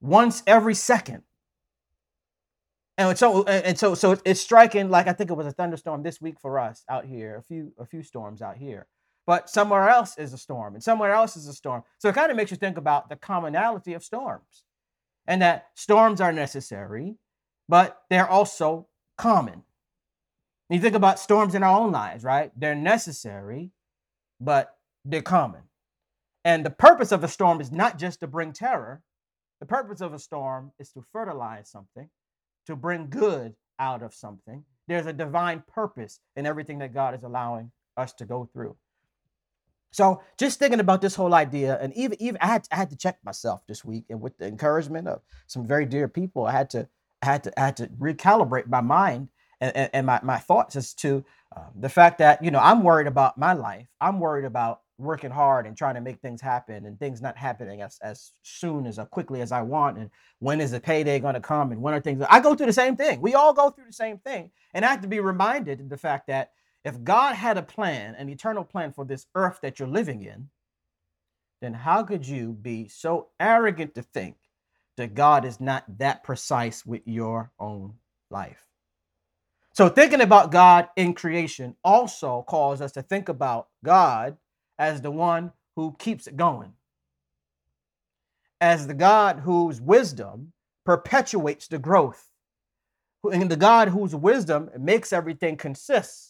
once 0.00 0.42
every 0.46 0.74
second. 0.74 1.22
And 2.96 3.16
so 3.16 3.44
and 3.44 3.78
so 3.78 3.94
so 3.94 4.18
it's 4.24 4.40
striking 4.40 4.90
like 4.90 5.06
I 5.06 5.12
think 5.12 5.30
it 5.30 5.34
was 5.34 5.46
a 5.46 5.52
thunderstorm 5.52 6.02
this 6.02 6.20
week 6.20 6.40
for 6.40 6.58
us 6.58 6.84
out 6.88 7.04
here, 7.04 7.36
a 7.36 7.42
few 7.42 7.72
a 7.78 7.86
few 7.86 8.02
storms 8.02 8.42
out 8.42 8.56
here. 8.56 8.86
But 9.26 9.48
somewhere 9.50 9.88
else 9.88 10.18
is 10.18 10.32
a 10.32 10.38
storm 10.38 10.74
and 10.74 10.82
somewhere 10.82 11.12
else 11.12 11.36
is 11.36 11.46
a 11.46 11.52
storm. 11.54 11.84
So 11.98 12.08
it 12.08 12.14
kind 12.14 12.30
of 12.30 12.36
makes 12.36 12.50
you 12.50 12.56
think 12.56 12.76
about 12.76 13.08
the 13.08 13.16
commonality 13.16 13.94
of 13.94 14.02
storms 14.02 14.64
and 15.28 15.42
that 15.42 15.68
storms 15.74 16.20
are 16.20 16.32
necessary, 16.32 17.16
but 17.68 18.02
they're 18.08 18.28
also 18.28 18.88
common. 19.18 19.62
You 20.70 20.80
think 20.80 20.94
about 20.94 21.20
storms 21.20 21.54
in 21.54 21.62
our 21.62 21.78
own 21.78 21.92
lives, 21.92 22.24
right? 22.24 22.50
They're 22.56 22.74
necessary, 22.74 23.70
but 24.40 24.76
they're 25.04 25.22
common. 25.22 25.62
And 26.44 26.64
the 26.64 26.70
purpose 26.70 27.12
of 27.12 27.22
a 27.22 27.28
storm 27.28 27.60
is 27.60 27.70
not 27.70 27.98
just 27.98 28.20
to 28.20 28.26
bring 28.26 28.52
terror. 28.52 29.02
The 29.60 29.66
purpose 29.66 30.00
of 30.00 30.14
a 30.14 30.18
storm 30.18 30.72
is 30.78 30.90
to 30.92 31.04
fertilize 31.12 31.68
something, 31.68 32.08
to 32.66 32.74
bring 32.74 33.10
good 33.10 33.54
out 33.78 34.02
of 34.02 34.14
something. 34.14 34.64
There's 34.86 35.06
a 35.06 35.12
divine 35.12 35.62
purpose 35.68 36.20
in 36.36 36.46
everything 36.46 36.78
that 36.78 36.94
God 36.94 37.14
is 37.14 37.22
allowing 37.22 37.70
us 37.98 38.14
to 38.14 38.24
go 38.24 38.48
through. 38.52 38.76
So 39.90 40.22
just 40.38 40.58
thinking 40.58 40.80
about 40.80 41.00
this 41.00 41.14
whole 41.14 41.34
idea, 41.34 41.78
and 41.80 41.94
even 41.94 42.20
even 42.20 42.38
I 42.40 42.46
had 42.48 42.68
I 42.70 42.76
had 42.76 42.90
to 42.90 42.96
check 42.96 43.18
myself 43.24 43.62
this 43.66 43.84
week, 43.84 44.06
and 44.10 44.20
with 44.20 44.36
the 44.38 44.46
encouragement 44.46 45.08
of 45.08 45.22
some 45.46 45.66
very 45.66 45.86
dear 45.86 46.08
people, 46.08 46.46
I 46.46 46.52
had 46.52 46.70
to 46.70 46.88
I 47.22 47.26
had 47.26 47.44
to 47.44 47.60
I 47.60 47.64
had 47.66 47.76
to 47.78 47.86
recalibrate 47.88 48.68
my 48.68 48.80
mind 48.82 49.28
and, 49.60 49.76
and, 49.76 49.90
and 49.94 50.06
my 50.06 50.20
my 50.22 50.38
thoughts 50.38 50.76
as 50.76 50.94
to 50.94 51.24
um, 51.56 51.64
the 51.78 51.88
fact 51.88 52.18
that 52.18 52.44
you 52.44 52.50
know 52.50 52.60
I'm 52.60 52.82
worried 52.82 53.06
about 53.06 53.38
my 53.38 53.54
life. 53.54 53.88
I'm 54.00 54.20
worried 54.20 54.44
about 54.44 54.82
working 54.98 55.30
hard 55.30 55.66
and 55.66 55.76
trying 55.76 55.94
to 55.94 56.00
make 56.02 56.20
things 56.20 56.40
happen, 56.42 56.84
and 56.84 56.98
things 56.98 57.22
not 57.22 57.38
happening 57.38 57.80
as 57.80 57.98
as 58.02 58.32
soon 58.42 58.86
as, 58.86 58.98
as 58.98 59.08
quickly 59.08 59.40
as 59.40 59.52
I 59.52 59.62
want. 59.62 59.96
And 59.98 60.10
when 60.40 60.60
is 60.60 60.70
the 60.72 60.80
payday 60.80 61.18
going 61.18 61.34
to 61.34 61.40
come? 61.40 61.72
And 61.72 61.80
when 61.80 61.94
are 61.94 62.00
things? 62.00 62.22
I 62.28 62.40
go 62.40 62.54
through 62.54 62.66
the 62.66 62.72
same 62.74 62.96
thing. 62.96 63.22
We 63.22 63.34
all 63.34 63.54
go 63.54 63.70
through 63.70 63.86
the 63.86 63.92
same 63.92 64.18
thing, 64.18 64.50
and 64.74 64.84
I 64.84 64.90
have 64.90 65.00
to 65.02 65.08
be 65.08 65.20
reminded 65.20 65.80
of 65.80 65.88
the 65.88 65.96
fact 65.96 66.26
that 66.26 66.52
if 66.84 67.02
God 67.02 67.34
had 67.34 67.58
a 67.58 67.62
plan, 67.62 68.14
an 68.14 68.28
eternal 68.28 68.64
plan 68.64 68.92
for 68.92 69.04
this 69.04 69.26
earth 69.34 69.58
that 69.62 69.78
you're 69.78 69.88
living 69.88 70.22
in, 70.22 70.48
then 71.60 71.74
how 71.74 72.02
could 72.02 72.26
you 72.26 72.52
be 72.52 72.88
so 72.88 73.28
arrogant 73.40 73.94
to 73.94 74.02
think 74.02 74.36
that 74.96 75.14
God 75.14 75.44
is 75.44 75.60
not 75.60 75.84
that 75.98 76.22
precise 76.22 76.86
with 76.86 77.02
your 77.04 77.50
own 77.58 77.94
life? 78.30 78.64
So, 79.72 79.88
thinking 79.88 80.20
about 80.20 80.50
God 80.50 80.88
in 80.96 81.14
creation 81.14 81.76
also 81.84 82.42
calls 82.42 82.80
us 82.80 82.92
to 82.92 83.02
think 83.02 83.28
about 83.28 83.68
God 83.84 84.36
as 84.78 85.00
the 85.00 85.10
one 85.10 85.52
who 85.76 85.94
keeps 85.98 86.26
it 86.26 86.36
going, 86.36 86.72
as 88.60 88.86
the 88.86 88.94
God 88.94 89.40
whose 89.40 89.80
wisdom 89.80 90.52
perpetuates 90.84 91.68
the 91.68 91.78
growth, 91.78 92.24
and 93.32 93.50
the 93.50 93.56
God 93.56 93.88
whose 93.88 94.14
wisdom 94.14 94.70
makes 94.78 95.12
everything 95.12 95.56
consist 95.56 96.27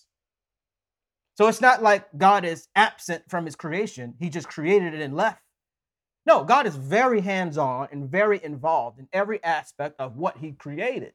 so 1.38 1.46
it's 1.46 1.60
not 1.60 1.84
like 1.84 2.08
God 2.18 2.44
is 2.44 2.66
absent 2.74 3.22
from 3.28 3.44
his 3.44 3.54
creation, 3.54 4.14
he 4.18 4.28
just 4.28 4.48
created 4.48 4.92
it 4.92 5.00
and 5.00 5.14
left. 5.14 5.40
No, 6.26 6.42
God 6.42 6.66
is 6.66 6.74
very 6.74 7.20
hands 7.20 7.56
on 7.56 7.86
and 7.92 8.10
very 8.10 8.42
involved 8.42 8.98
in 8.98 9.06
every 9.12 9.42
aspect 9.44 10.00
of 10.00 10.16
what 10.16 10.38
he 10.38 10.50
created. 10.50 11.12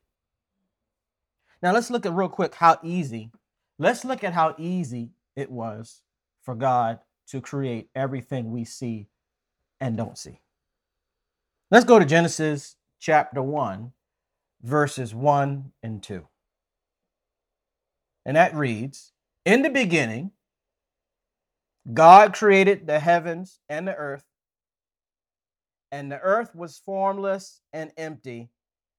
Now 1.61 1.73
let's 1.73 1.91
look 1.91 2.05
at 2.05 2.13
real 2.13 2.29
quick 2.29 2.55
how 2.55 2.79
easy, 2.81 3.31
let's 3.77 4.05
look 4.05 4.23
at 4.23 4.31
how 4.31 4.55
easy 4.57 5.09
it 5.35 5.51
was 5.51 6.03
for 6.41 6.55
God 6.55 6.99
to 7.27 7.41
create 7.41 7.89
everything 7.93 8.49
we 8.53 8.63
see 8.63 9.07
and 9.81 9.97
don't 9.97 10.17
see. 10.17 10.39
Let's 11.69 11.85
go 11.85 11.99
to 11.99 12.05
Genesis 12.05 12.77
chapter 12.97 13.41
1, 13.41 13.91
verses 14.61 15.13
1 15.13 15.73
and 15.83 16.01
2. 16.01 16.25
And 18.25 18.37
that 18.37 18.55
reads, 18.55 19.12
in 19.45 19.61
the 19.61 19.69
beginning, 19.69 20.31
God 21.93 22.33
created 22.33 22.87
the 22.87 22.99
heavens 22.99 23.59
and 23.67 23.87
the 23.87 23.95
earth, 23.95 24.23
and 25.91 26.11
the 26.11 26.19
earth 26.19 26.55
was 26.55 26.81
formless 26.85 27.61
and 27.73 27.91
empty, 27.97 28.49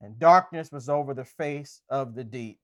and 0.00 0.18
darkness 0.18 0.70
was 0.70 0.88
over 0.88 1.14
the 1.14 1.24
face 1.24 1.80
of 1.88 2.14
the 2.14 2.24
deep. 2.24 2.58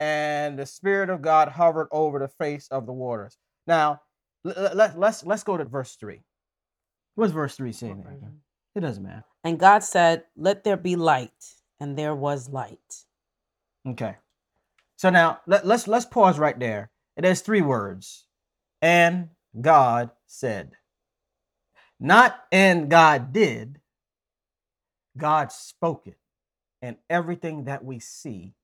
And 0.00 0.58
the 0.58 0.66
Spirit 0.66 1.10
of 1.10 1.22
God 1.22 1.48
hovered 1.48 1.86
over 1.92 2.18
the 2.18 2.26
face 2.26 2.66
of 2.72 2.86
the 2.86 2.92
waters. 2.92 3.38
Now, 3.68 4.00
let, 4.42 4.74
let, 4.76 4.98
let's 4.98 5.24
let's 5.24 5.44
go 5.44 5.56
to 5.56 5.64
verse 5.64 5.94
three. 5.94 6.22
What's 7.14 7.32
verse 7.32 7.54
three 7.54 7.72
saying? 7.72 8.04
It 8.74 8.80
doesn't 8.80 9.02
matter. 9.02 9.24
And 9.44 9.60
God 9.60 9.84
said, 9.84 10.24
"Let 10.36 10.64
there 10.64 10.76
be 10.76 10.96
light," 10.96 11.54
and 11.78 11.96
there 11.96 12.16
was 12.16 12.48
light. 12.48 13.04
Okay. 13.86 14.16
So 14.96 15.10
now 15.10 15.40
let, 15.46 15.66
let's 15.66 15.88
let's 15.88 16.04
pause 16.04 16.38
right 16.38 16.58
there. 16.58 16.90
It 17.16 17.24
has 17.24 17.40
three 17.40 17.62
words. 17.62 18.26
And 18.80 19.30
God 19.60 20.10
said. 20.26 20.72
Not 22.00 22.36
and 22.50 22.90
God 22.90 23.32
did. 23.32 23.80
God 25.16 25.52
spoke 25.52 26.06
it. 26.06 26.18
And 26.80 26.96
everything 27.08 27.64
that 27.64 27.84
we 27.84 28.00
see 28.00 28.54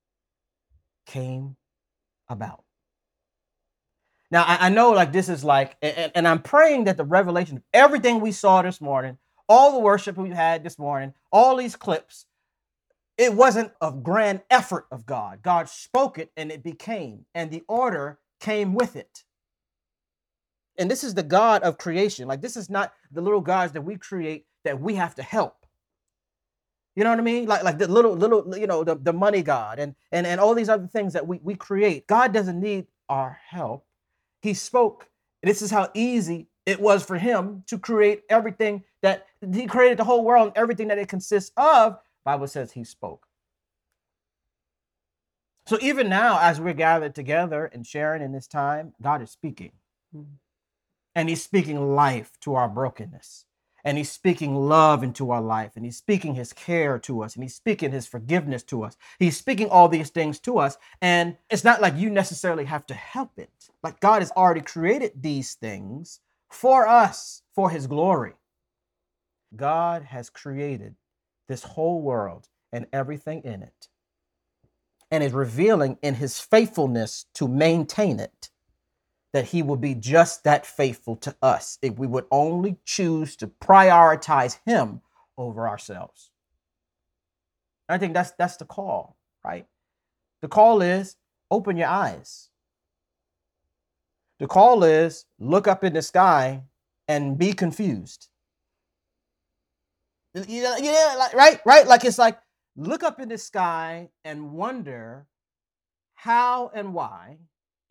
came 1.07 1.57
about. 2.29 2.65
Now, 4.31 4.45
I, 4.45 4.67
I, 4.67 4.69
know 4.69 4.91
like 4.91 5.13
this 5.13 5.29
is 5.29 5.43
like, 5.43 5.77
and, 5.81 6.13
and 6.15 6.29
I'm 6.29 6.43
praying 6.43 6.85
that 6.85 6.97
the 6.97 7.05
revelation 7.05 7.57
of 7.57 7.63
everything 7.73 8.21
we 8.21 8.33
saw 8.33 8.61
this 8.61 8.81
morning, 8.81 9.17
all 9.49 9.73
the 9.73 9.79
worship 9.79 10.17
we 10.19 10.31
had 10.31 10.63
this 10.63 10.79
morning, 10.79 11.15
all 11.33 11.57
these 11.57 11.77
clips, 11.77 12.27
it 13.19 13.35
wasn't 13.35 13.73
a 13.81 13.91
grand 13.91 14.43
effort 14.49 14.87
of 14.93 15.05
God. 15.05 15.43
God 15.43 15.69
spoke 15.69 16.19
it 16.19 16.31
and 16.37 16.53
it 16.53 16.63
became, 16.63 17.27
and 17.35 17.51
the 17.51 17.65
order 17.69 18.21
came 18.41 18.75
with 18.75 18.95
it. 18.95 19.25
And 20.79 20.89
this 20.89 21.03
is 21.03 21.15
the 21.15 21.25
God 21.25 21.65
of 21.65 21.77
creation. 21.77 22.29
Like, 22.29 22.41
this 22.41 22.57
is 22.57 22.71
not 22.71 22.93
the 23.11 23.21
little 23.21 23.41
gods 23.41 23.73
that 23.73 23.83
we 23.83 23.97
create 23.97 24.47
that 24.65 24.81
we 24.81 24.95
have 24.95 25.17
to 25.17 25.23
help. 25.25 25.67
You 26.95 27.03
know 27.03 27.11
what 27.11 27.19
I 27.19 27.23
mean? 27.23 27.47
Like, 27.47 27.65
like 27.65 27.79
the 27.79 27.89
little, 27.89 28.15
little, 28.15 28.57
you 28.57 28.69
know, 28.69 28.85
the, 28.85 28.95
the 28.95 29.13
money 29.13 29.43
God 29.43 29.81
and, 29.81 29.97
and, 30.13 30.27
and 30.27 30.41
all 30.41 30.55
these 30.55 30.69
other 30.69 30.87
things 30.87 31.13
that 31.15 31.27
we, 31.27 31.41
we 31.43 31.57
create. 31.57 32.07
God 32.07 32.33
doesn't 32.33 32.61
need 32.61 32.87
our 33.09 33.39
help. 33.49 33.85
He 34.43 34.55
spoke. 34.55 35.09
This 35.43 35.63
is 35.63 35.71
how 35.73 35.91
easy 35.95 36.49
it 36.67 36.81
was 36.81 37.05
for 37.05 37.17
him 37.17 37.65
to 37.67 37.79
create 37.79 38.23
everything 38.29 38.85
that 39.03 39.27
he 39.53 39.67
created 39.67 39.99
the 39.99 40.05
whole 40.05 40.25
world 40.25 40.49
and 40.49 40.57
everything 40.57 40.89
that 40.89 40.99
it 40.99 41.09
consists 41.09 41.51
of 41.57 41.99
Bible 42.29 42.47
says 42.47 42.73
he 42.73 42.85
spoke. 42.85 43.27
So 45.67 45.79
even 45.81 46.11
now, 46.11 46.39
as 46.39 46.61
we're 46.61 46.75
gathered 46.75 47.15
together 47.15 47.65
and 47.73 47.87
sharing 47.87 48.21
in 48.21 48.33
this 48.33 48.47
time, 48.47 48.93
God 49.01 49.23
is 49.23 49.31
speaking. 49.31 49.73
Mm-hmm. 50.15 50.35
And 51.15 51.31
he's 51.31 51.43
speaking 51.43 51.95
life 51.95 52.33
to 52.41 52.55
our 52.55 52.69
brokenness. 52.69 53.47
And 53.83 53.97
he's 53.97 54.13
speaking 54.13 54.55
love 54.55 55.03
into 55.03 55.31
our 55.31 55.41
life. 55.41 55.73
And 55.75 55.87
he's 55.87 55.97
speaking 55.97 56.35
his 56.35 56.53
care 56.53 56.99
to 56.99 57.23
us. 57.23 57.35
And 57.35 57.43
he's 57.43 57.55
speaking 57.55 57.93
his 57.93 58.07
forgiveness 58.07 58.63
to 58.65 58.83
us. 58.83 58.99
He's 59.19 59.39
speaking 59.39 59.71
all 59.71 59.89
these 59.89 60.11
things 60.11 60.39
to 60.41 60.59
us. 60.59 60.77
And 61.01 61.39
it's 61.49 61.65
not 61.65 61.81
like 61.81 61.97
you 61.97 62.11
necessarily 62.11 62.67
have 62.67 62.85
to 62.89 62.95
help 62.95 63.39
it. 63.39 63.71
Like 63.83 64.01
God 64.01 64.21
has 64.21 64.33
already 64.33 64.61
created 64.61 65.13
these 65.19 65.55
things 65.55 66.21
for 66.51 66.87
us, 66.87 67.41
for 67.55 67.71
his 67.71 67.87
glory. 67.87 68.35
God 69.57 70.03
has 70.03 70.29
created 70.29 70.95
this 71.49 71.63
whole 71.65 72.01
world 72.01 72.49
and 72.73 72.87
everything 72.93 73.43
in 73.43 73.63
it, 73.63 73.89
and 75.11 75.25
is 75.25 75.33
revealing 75.33 75.99
in 76.03 76.15
his 76.15 76.39
faithfulness 76.39 77.27
to 77.35 77.49
maintain 77.49 78.21
it 78.21 78.51
that 79.33 79.47
he 79.47 79.63
will 79.63 79.77
be 79.77 79.95
just 79.95 80.45
that 80.45 80.67
faithful 80.67 81.17
to 81.17 81.35
us 81.43 81.79
if 81.83 81.99
we 81.99 82.07
would 82.07 82.25
only 82.31 82.77
choose 82.85 83.37
to 83.37 83.47
prioritize 83.47 84.59
him 84.65 85.01
over 85.37 85.69
ourselves. 85.69 86.31
I 87.89 87.99
think 87.99 88.15
that's 88.15 88.33
that's 88.33 88.57
the 88.57 88.65
call, 88.65 89.17
right? 89.45 89.67
The 90.43 90.49
call 90.49 90.83
is 90.83 91.17
open 91.51 91.77
your 91.77 91.89
eyes. 91.89 92.51
The 94.39 94.47
call 94.47 94.85
is 94.85 95.25
look 95.39 95.67
up 95.67 95.85
in 95.85 95.95
the 95.95 96.03
sky 96.03 96.63
and 97.07 97.39
be 97.39 97.53
confused. 97.53 98.29
You 100.49 100.63
know, 100.63 100.77
yeah, 100.79 101.17
like, 101.19 101.35
right, 101.35 101.61
right. 101.67 101.87
Like 101.87 102.05
it's 102.05 102.19
like 102.19 102.39
look 102.77 103.03
up 103.03 103.21
in 103.21 103.29
the 103.29 103.39
sky 103.39 104.11
and 104.25 104.53
wonder 104.53 105.27
how 106.15 106.71
and 106.75 106.95
why, 106.95 107.39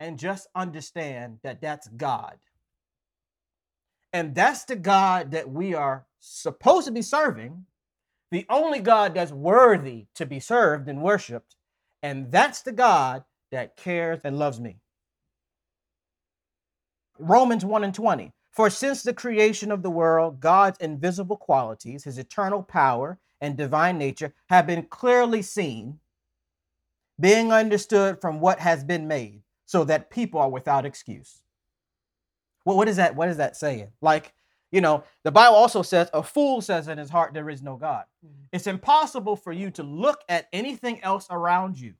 and 0.00 0.18
just 0.18 0.48
understand 0.54 1.38
that 1.42 1.60
that's 1.60 1.88
God. 1.88 2.38
And 4.12 4.34
that's 4.34 4.64
the 4.64 4.76
God 4.76 5.32
that 5.32 5.50
we 5.50 5.74
are 5.74 6.06
supposed 6.20 6.86
to 6.86 6.92
be 6.92 7.02
serving, 7.02 7.66
the 8.30 8.46
only 8.50 8.80
God 8.80 9.14
that's 9.14 9.32
worthy 9.32 10.06
to 10.16 10.26
be 10.26 10.40
served 10.40 10.88
and 10.88 11.02
worshiped. 11.02 11.56
And 12.02 12.30
that's 12.32 12.62
the 12.62 12.72
God 12.72 13.24
that 13.52 13.76
cares 13.76 14.20
and 14.24 14.38
loves 14.38 14.60
me. 14.60 14.78
Romans 17.18 17.64
1 17.64 17.84
and 17.84 17.94
20. 17.94 18.32
For 18.58 18.70
since 18.70 19.04
the 19.04 19.14
creation 19.14 19.70
of 19.70 19.84
the 19.84 19.90
world, 19.90 20.40
God's 20.40 20.78
invisible 20.78 21.36
qualities, 21.36 22.02
his 22.02 22.18
eternal 22.18 22.60
power 22.60 23.20
and 23.40 23.56
divine 23.56 23.98
nature, 23.98 24.34
have 24.48 24.66
been 24.66 24.82
clearly 24.82 25.42
seen, 25.42 26.00
being 27.20 27.52
understood 27.52 28.20
from 28.20 28.40
what 28.40 28.58
has 28.58 28.82
been 28.82 29.06
made, 29.06 29.42
so 29.64 29.84
that 29.84 30.10
people 30.10 30.40
are 30.40 30.50
without 30.50 30.84
excuse. 30.84 31.44
Well, 32.64 32.76
what 32.76 32.88
is 32.88 32.96
that? 32.96 33.14
What 33.14 33.28
is 33.28 33.36
that 33.36 33.56
saying? 33.56 33.92
Like, 34.00 34.34
you 34.72 34.80
know, 34.80 35.04
the 35.22 35.30
Bible 35.30 35.54
also 35.54 35.82
says, 35.82 36.10
a 36.12 36.24
fool 36.24 36.60
says 36.60 36.88
in 36.88 36.98
his 36.98 37.10
heart, 37.10 37.34
there 37.34 37.50
is 37.50 37.62
no 37.62 37.76
God. 37.76 38.06
Mm-hmm. 38.26 38.46
It's 38.50 38.66
impossible 38.66 39.36
for 39.36 39.52
you 39.52 39.70
to 39.70 39.84
look 39.84 40.22
at 40.28 40.48
anything 40.52 41.00
else 41.04 41.28
around 41.30 41.78
you, 41.78 41.94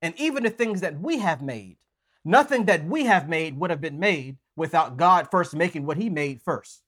and 0.00 0.18
even 0.18 0.42
the 0.42 0.50
things 0.50 0.80
that 0.80 0.98
we 0.98 1.18
have 1.18 1.42
made. 1.42 1.76
Nothing 2.24 2.66
that 2.66 2.84
we 2.84 3.04
have 3.06 3.28
made 3.28 3.58
would 3.58 3.70
have 3.70 3.80
been 3.80 3.98
made 3.98 4.36
without 4.56 4.96
God 4.96 5.28
first 5.30 5.54
making 5.54 5.86
what 5.86 5.96
he 5.96 6.08
made 6.08 6.40
first. 6.42 6.82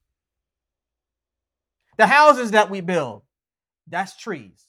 The 1.96 2.06
houses 2.06 2.52
that 2.52 2.70
we 2.70 2.80
build, 2.80 3.22
that's 3.88 4.16
trees. 4.16 4.66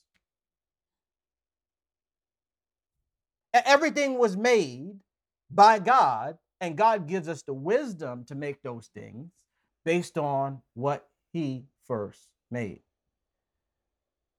Everything 3.53 4.17
was 4.17 4.35
made 4.35 4.99
by 5.49 5.79
God, 5.79 6.37
and 6.59 6.77
God 6.77 7.07
gives 7.07 7.27
us 7.29 7.41
the 7.43 7.53
wisdom 7.53 8.25
to 8.25 8.35
make 8.35 8.61
those 8.61 8.89
things 8.93 9.31
based 9.85 10.17
on 10.17 10.61
what 10.73 11.07
he 11.31 11.65
first 11.87 12.27
made. 12.51 12.81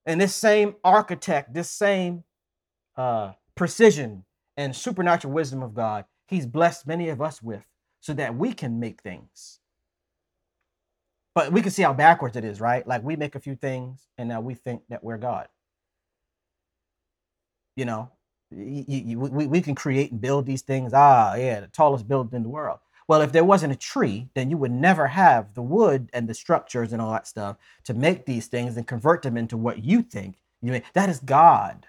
And 0.05 0.21
this 0.21 0.35
same 0.35 0.77
architect, 0.85 1.55
this 1.55 1.71
same 1.71 2.25
uh, 2.97 3.33
precision 3.55 4.25
and 4.57 4.75
supernatural 4.75 5.33
wisdom 5.33 5.63
of 5.63 5.75
God, 5.75 6.05
he's 6.27 6.47
blessed 6.47 6.87
many 6.87 7.09
of 7.09 7.23
us 7.23 7.43
with 7.43 7.67
so 8.01 8.13
that 8.15 8.37
we 8.37 8.53
can 8.53 8.81
make 8.81 9.03
things. 9.03 9.61
But 11.35 11.53
we 11.53 11.61
can 11.61 11.71
see 11.71 11.83
how 11.83 11.93
backwards 11.93 12.37
it 12.37 12.45
is, 12.45 12.61
right? 12.61 12.87
Like 12.87 13.03
we 13.03 13.17
make 13.17 13.35
a 13.35 13.41
few 13.41 13.57
things 13.57 14.07
and 14.17 14.29
now 14.29 14.41
we 14.41 14.55
think 14.55 14.83
that 14.89 15.05
we're 15.05 15.19
God. 15.19 15.49
You 17.77 17.85
know, 17.85 18.11
you, 18.51 18.85
you, 18.89 19.19
we, 19.19 19.47
we 19.47 19.61
can 19.61 19.75
create 19.75 20.13
and 20.13 20.21
build 20.21 20.47
these 20.47 20.63
things. 20.63 20.93
Ah, 20.95 21.35
yeah, 21.35 21.61
the 21.61 21.67
tallest 21.67 22.09
building 22.09 22.37
in 22.37 22.43
the 22.43 22.49
world. 22.49 22.79
Well, 23.09 23.21
if 23.21 23.33
there 23.33 23.45
wasn't 23.45 23.73
a 23.73 23.77
tree, 23.77 24.29
then 24.35 24.51
you 24.51 24.57
would 24.57 24.73
never 24.73 25.07
have 25.07 25.55
the 25.55 25.63
wood 25.63 26.11
and 26.13 26.29
the 26.29 26.35
structures 26.35 26.93
and 26.93 27.01
all 27.03 27.13
that 27.13 27.27
stuff 27.27 27.57
to 27.85 27.95
make 27.95 28.25
these 28.25 28.47
things 28.47 28.77
and 28.77 28.87
convert 28.87 29.23
them 29.23 29.37
into 29.37 29.57
what 29.57 29.85
you 29.85 30.03
think 30.03 30.37
you 30.63 30.73
make. 30.73 30.93
That 30.95 31.09
is 31.09 31.21
God. 31.21 31.87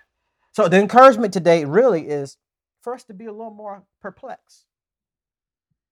So 0.51 0.67
the 0.67 0.79
encouragement 0.79 1.33
today 1.33 1.65
really 1.65 2.07
is 2.07 2.37
for 2.81 2.93
us 2.93 3.03
to 3.03 3.13
be 3.13 3.25
a 3.25 3.31
little 3.31 3.53
more 3.53 3.83
perplexed 4.01 4.65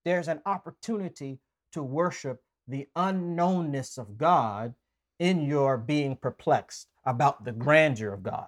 there's 0.06 0.28
an 0.28 0.40
opportunity 0.46 1.40
to 1.72 1.82
worship 1.82 2.40
the 2.68 2.86
unknownness 2.94 3.98
of 3.98 4.16
God 4.16 4.72
in 5.18 5.42
your 5.42 5.76
being 5.76 6.14
perplexed 6.14 6.86
about 7.04 7.44
the 7.44 7.50
grandeur 7.50 8.12
of 8.12 8.22
God. 8.22 8.46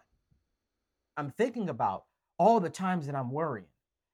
I'm 1.16 1.32
thinking 1.32 1.68
about 1.68 2.04
all 2.38 2.60
the 2.60 2.70
times 2.70 3.06
that 3.06 3.16
I'm 3.16 3.32
worrying 3.32 3.66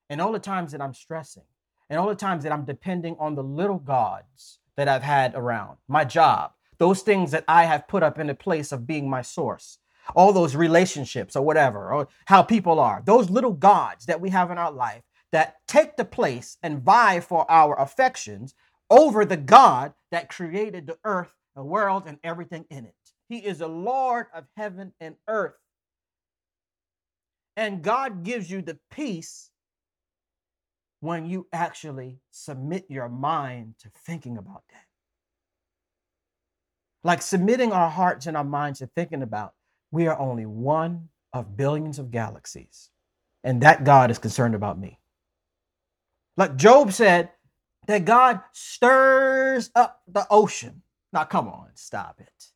and 0.09 0.19
all 0.19 0.31
the 0.31 0.39
times 0.39 0.71
that 0.71 0.81
I'm 0.81 0.95
stressing 0.95 1.43
and 1.87 1.99
all 1.99 2.07
the 2.07 2.15
times 2.15 2.41
that 2.43 2.51
I'm 2.51 2.65
depending 2.65 3.15
on 3.19 3.35
the 3.35 3.43
little 3.43 3.77
gods 3.77 4.57
that 4.75 4.87
I've 4.87 5.03
had 5.03 5.35
around, 5.35 5.77
my 5.87 6.03
job, 6.03 6.53
those 6.79 7.03
things 7.03 7.29
that 7.29 7.45
I 7.47 7.65
have 7.65 7.87
put 7.87 8.01
up 8.01 8.17
in 8.17 8.31
a 8.31 8.35
place 8.35 8.71
of 8.71 8.87
being 8.87 9.07
my 9.07 9.21
source, 9.21 9.77
all 10.15 10.33
those 10.33 10.55
relationships 10.55 11.35
or 11.35 11.43
whatever, 11.43 11.93
or 11.93 12.07
how 12.25 12.43
people 12.43 12.79
are, 12.79 13.01
those 13.05 13.29
little 13.29 13.53
gods 13.53 14.05
that 14.05 14.21
we 14.21 14.29
have 14.29 14.51
in 14.51 14.57
our 14.57 14.71
life 14.71 15.03
that 15.31 15.55
take 15.67 15.97
the 15.97 16.05
place 16.05 16.57
and 16.61 16.83
vie 16.83 17.19
for 17.19 17.49
our 17.49 17.79
affections 17.79 18.53
over 18.89 19.25
the 19.25 19.37
God 19.37 19.93
that 20.11 20.29
created 20.29 20.87
the 20.87 20.97
earth, 21.03 21.33
the 21.55 21.63
world, 21.63 22.03
and 22.05 22.19
everything 22.23 22.65
in 22.69 22.85
it. 22.85 22.93
He 23.27 23.39
is 23.39 23.57
the 23.57 23.67
Lord 23.67 24.27
of 24.33 24.45
heaven 24.55 24.93
and 24.99 25.15
earth. 25.27 25.55
And 27.57 27.81
God 27.81 28.23
gives 28.23 28.51
you 28.51 28.61
the 28.61 28.77
peace 28.91 29.49
when 30.99 31.25
you 31.25 31.47
actually 31.51 32.19
submit 32.31 32.85
your 32.89 33.09
mind 33.09 33.75
to 33.79 33.89
thinking 34.05 34.37
about 34.37 34.63
that. 34.69 34.85
Like 37.03 37.21
submitting 37.21 37.71
our 37.71 37.89
hearts 37.89 38.27
and 38.27 38.37
our 38.37 38.43
minds 38.43 38.79
to 38.79 38.87
thinking 38.87 39.21
about, 39.21 39.53
we 39.95 40.07
are 40.07 40.19
only 40.19 40.45
one 40.45 41.07
of 41.31 41.55
billions 41.55 41.99
of 41.99 42.11
galaxies. 42.11 42.91
And 43.45 43.61
that 43.61 43.85
God 43.85 44.11
is 44.11 44.19
concerned 44.19 44.53
about 44.53 44.77
me. 44.77 44.99
Like 46.35 46.57
Job 46.57 46.91
said, 46.91 47.29
that 47.87 48.03
God 48.03 48.41
stirs 48.51 49.71
up 49.73 50.01
the 50.07 50.27
ocean. 50.29 50.81
Now, 51.13 51.23
come 51.23 51.47
on, 51.47 51.69
stop 51.75 52.19
it. 52.19 52.47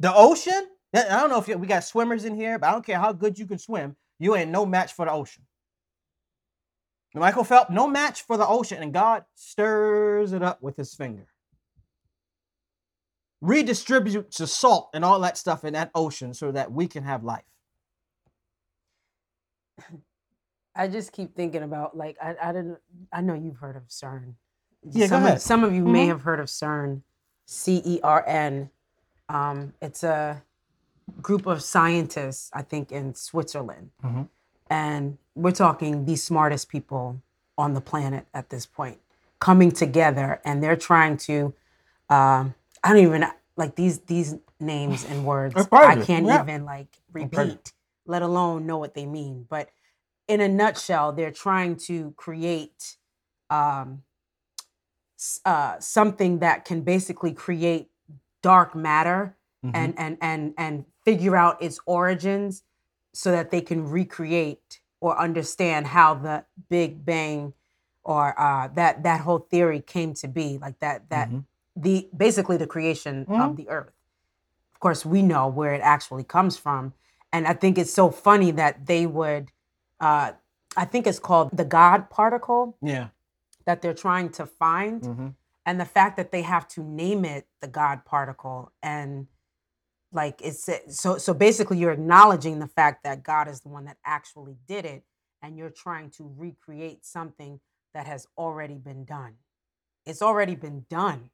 The 0.00 0.12
ocean? 0.12 0.66
I 0.92 1.04
don't 1.04 1.30
know 1.30 1.38
if 1.38 1.46
we 1.46 1.66
got 1.68 1.84
swimmers 1.84 2.24
in 2.24 2.34
here, 2.34 2.58
but 2.58 2.68
I 2.68 2.72
don't 2.72 2.84
care 2.84 2.98
how 2.98 3.12
good 3.12 3.38
you 3.38 3.46
can 3.46 3.58
swim. 3.58 3.94
You 4.18 4.34
ain't 4.34 4.50
no 4.50 4.66
match 4.66 4.92
for 4.94 5.04
the 5.04 5.12
ocean. 5.12 5.44
Michael 7.14 7.44
Phelps, 7.44 7.70
no 7.70 7.86
match 7.86 8.22
for 8.22 8.36
the 8.36 8.46
ocean, 8.46 8.82
and 8.82 8.92
God 8.92 9.24
stirs 9.36 10.32
it 10.32 10.42
up 10.42 10.60
with 10.60 10.76
his 10.76 10.92
finger. 10.94 11.26
Redistributes 13.42 14.36
the 14.36 14.46
salt 14.46 14.90
and 14.92 15.02
all 15.04 15.18
that 15.20 15.38
stuff 15.38 15.64
in 15.64 15.72
that 15.72 15.90
ocean 15.94 16.34
so 16.34 16.52
that 16.52 16.72
we 16.72 16.86
can 16.86 17.04
have 17.04 17.24
life. 17.24 17.44
I 20.76 20.88
just 20.88 21.12
keep 21.12 21.34
thinking 21.34 21.62
about 21.62 21.96
like 21.96 22.18
I 22.22 22.36
I 22.42 22.52
didn't 22.52 22.78
I 23.12 23.22
know 23.22 23.32
you've 23.32 23.56
heard 23.56 23.76
of 23.76 23.88
CERN. 23.88 24.34
Yeah, 24.82 25.06
some 25.06 25.20
go 25.20 25.26
ahead. 25.26 25.36
Of, 25.36 25.42
some 25.42 25.64
of 25.64 25.72
you 25.74 25.82
mm-hmm. 25.82 25.92
may 25.92 26.06
have 26.06 26.20
heard 26.20 26.38
of 26.38 26.48
CERN, 26.48 27.00
C 27.46 27.80
E 27.84 28.00
R 28.02 28.22
N. 28.26 28.70
Um, 29.30 29.72
it's 29.80 30.04
a 30.04 30.42
group 31.22 31.46
of 31.46 31.62
scientists, 31.62 32.50
I 32.52 32.60
think, 32.60 32.92
in 32.92 33.14
Switzerland, 33.14 33.90
mm-hmm. 34.04 34.22
and 34.68 35.16
we're 35.34 35.52
talking 35.52 36.04
the 36.04 36.16
smartest 36.16 36.68
people 36.68 37.22
on 37.56 37.72
the 37.72 37.80
planet 37.80 38.26
at 38.34 38.50
this 38.50 38.66
point 38.66 39.00
coming 39.38 39.72
together, 39.72 40.42
and 40.44 40.62
they're 40.62 40.76
trying 40.76 41.16
to. 41.16 41.54
Um, 42.10 42.54
I 42.82 42.90
don't 42.90 43.02
even 43.02 43.26
like 43.56 43.76
these 43.76 44.00
these 44.00 44.36
names 44.58 45.04
and 45.04 45.24
words. 45.24 45.54
I 45.72 45.96
can't 45.96 46.26
yeah. 46.26 46.42
even 46.42 46.64
like 46.64 47.00
repeat, 47.12 47.72
let 48.06 48.22
alone 48.22 48.66
know 48.66 48.78
what 48.78 48.94
they 48.94 49.06
mean, 49.06 49.46
but 49.48 49.70
in 50.28 50.40
a 50.40 50.48
nutshell, 50.48 51.12
they're 51.12 51.32
trying 51.32 51.74
to 51.74 52.12
create 52.16 52.96
um, 53.50 54.02
uh, 55.44 55.78
something 55.80 56.38
that 56.38 56.64
can 56.64 56.82
basically 56.82 57.32
create 57.32 57.88
dark 58.42 58.74
matter 58.74 59.36
mm-hmm. 59.64 59.74
and 59.74 59.94
and 59.98 60.18
and 60.20 60.54
and 60.56 60.84
figure 61.04 61.36
out 61.36 61.60
its 61.60 61.80
origins 61.84 62.62
so 63.12 63.32
that 63.32 63.50
they 63.50 63.60
can 63.60 63.88
recreate 63.88 64.80
or 65.00 65.18
understand 65.18 65.88
how 65.88 66.14
the 66.14 66.44
Big 66.68 67.04
Bang 67.04 67.52
or 68.04 68.38
uh, 68.40 68.68
that 68.68 69.02
that 69.02 69.20
whole 69.20 69.40
theory 69.40 69.80
came 69.80 70.14
to 70.14 70.28
be, 70.28 70.58
like 70.58 70.78
that 70.78 71.08
that 71.10 71.28
mm-hmm. 71.28 71.40
The 71.80 72.08
basically 72.16 72.56
the 72.56 72.66
creation 72.66 73.24
mm-hmm. 73.24 73.40
of 73.40 73.56
the 73.56 73.68
Earth. 73.68 73.92
Of 74.74 74.80
course, 74.80 75.04
we 75.04 75.22
know 75.22 75.48
where 75.48 75.74
it 75.74 75.80
actually 75.82 76.24
comes 76.24 76.56
from, 76.56 76.94
and 77.32 77.46
I 77.46 77.52
think 77.54 77.78
it's 77.78 77.92
so 77.92 78.10
funny 78.10 78.50
that 78.52 78.86
they 78.86 79.06
would 79.06 79.50
uh, 80.00 80.32
I 80.76 80.84
think 80.84 81.06
it's 81.06 81.18
called 81.18 81.50
the 81.52 81.64
God 81.64 82.10
particle. 82.10 82.76
Yeah. 82.82 83.08
That 83.66 83.82
they're 83.82 83.94
trying 83.94 84.30
to 84.30 84.46
find. 84.46 85.02
Mm-hmm. 85.02 85.28
And 85.66 85.80
the 85.80 85.84
fact 85.84 86.16
that 86.16 86.32
they 86.32 86.42
have 86.42 86.66
to 86.68 86.82
name 86.82 87.24
it 87.24 87.46
the 87.60 87.68
God 87.68 88.04
particle 88.04 88.72
and 88.82 89.26
like 90.12 90.40
it's 90.42 90.68
so 90.88 91.18
so 91.18 91.32
basically 91.32 91.78
you're 91.78 91.92
acknowledging 91.92 92.58
the 92.58 92.66
fact 92.66 93.04
that 93.04 93.22
God 93.22 93.46
is 93.46 93.60
the 93.60 93.68
one 93.68 93.84
that 93.84 93.98
actually 94.04 94.56
did 94.66 94.84
it 94.84 95.04
and 95.42 95.56
you're 95.56 95.70
trying 95.70 96.10
to 96.10 96.32
recreate 96.36 97.04
something 97.04 97.60
that 97.94 98.06
has 98.06 98.26
already 98.36 98.74
been 98.74 99.04
done. 99.04 99.34
It's 100.06 100.22
already 100.22 100.56
been 100.56 100.86
done 100.88 101.30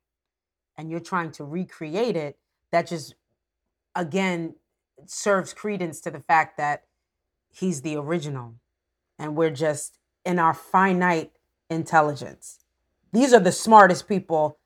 and 0.77 0.91
you're 0.91 1.01
trying 1.01 1.33
to 1.33 1.45
recreate 1.45 2.17
it 2.17 2.39
that 2.73 2.87
just 2.87 3.15
again 3.95 4.55
serves 5.07 5.53
credence 5.53 6.01
to 6.01 6.11
the 6.11 6.21
fact 6.21 6.57
that 6.57 6.85
he's 7.51 7.83
the 7.83 7.97
original 7.97 8.55
and 9.19 9.37
we're 9.37 9.51
just 9.51 9.99
in 10.25 10.39
our 10.39 10.55
finite 10.55 11.33
intelligence. 11.71 12.59
These 13.13 13.33
are 13.33 13.41
the 13.41 13.53
smartest 13.53 14.09
people. 14.09 14.59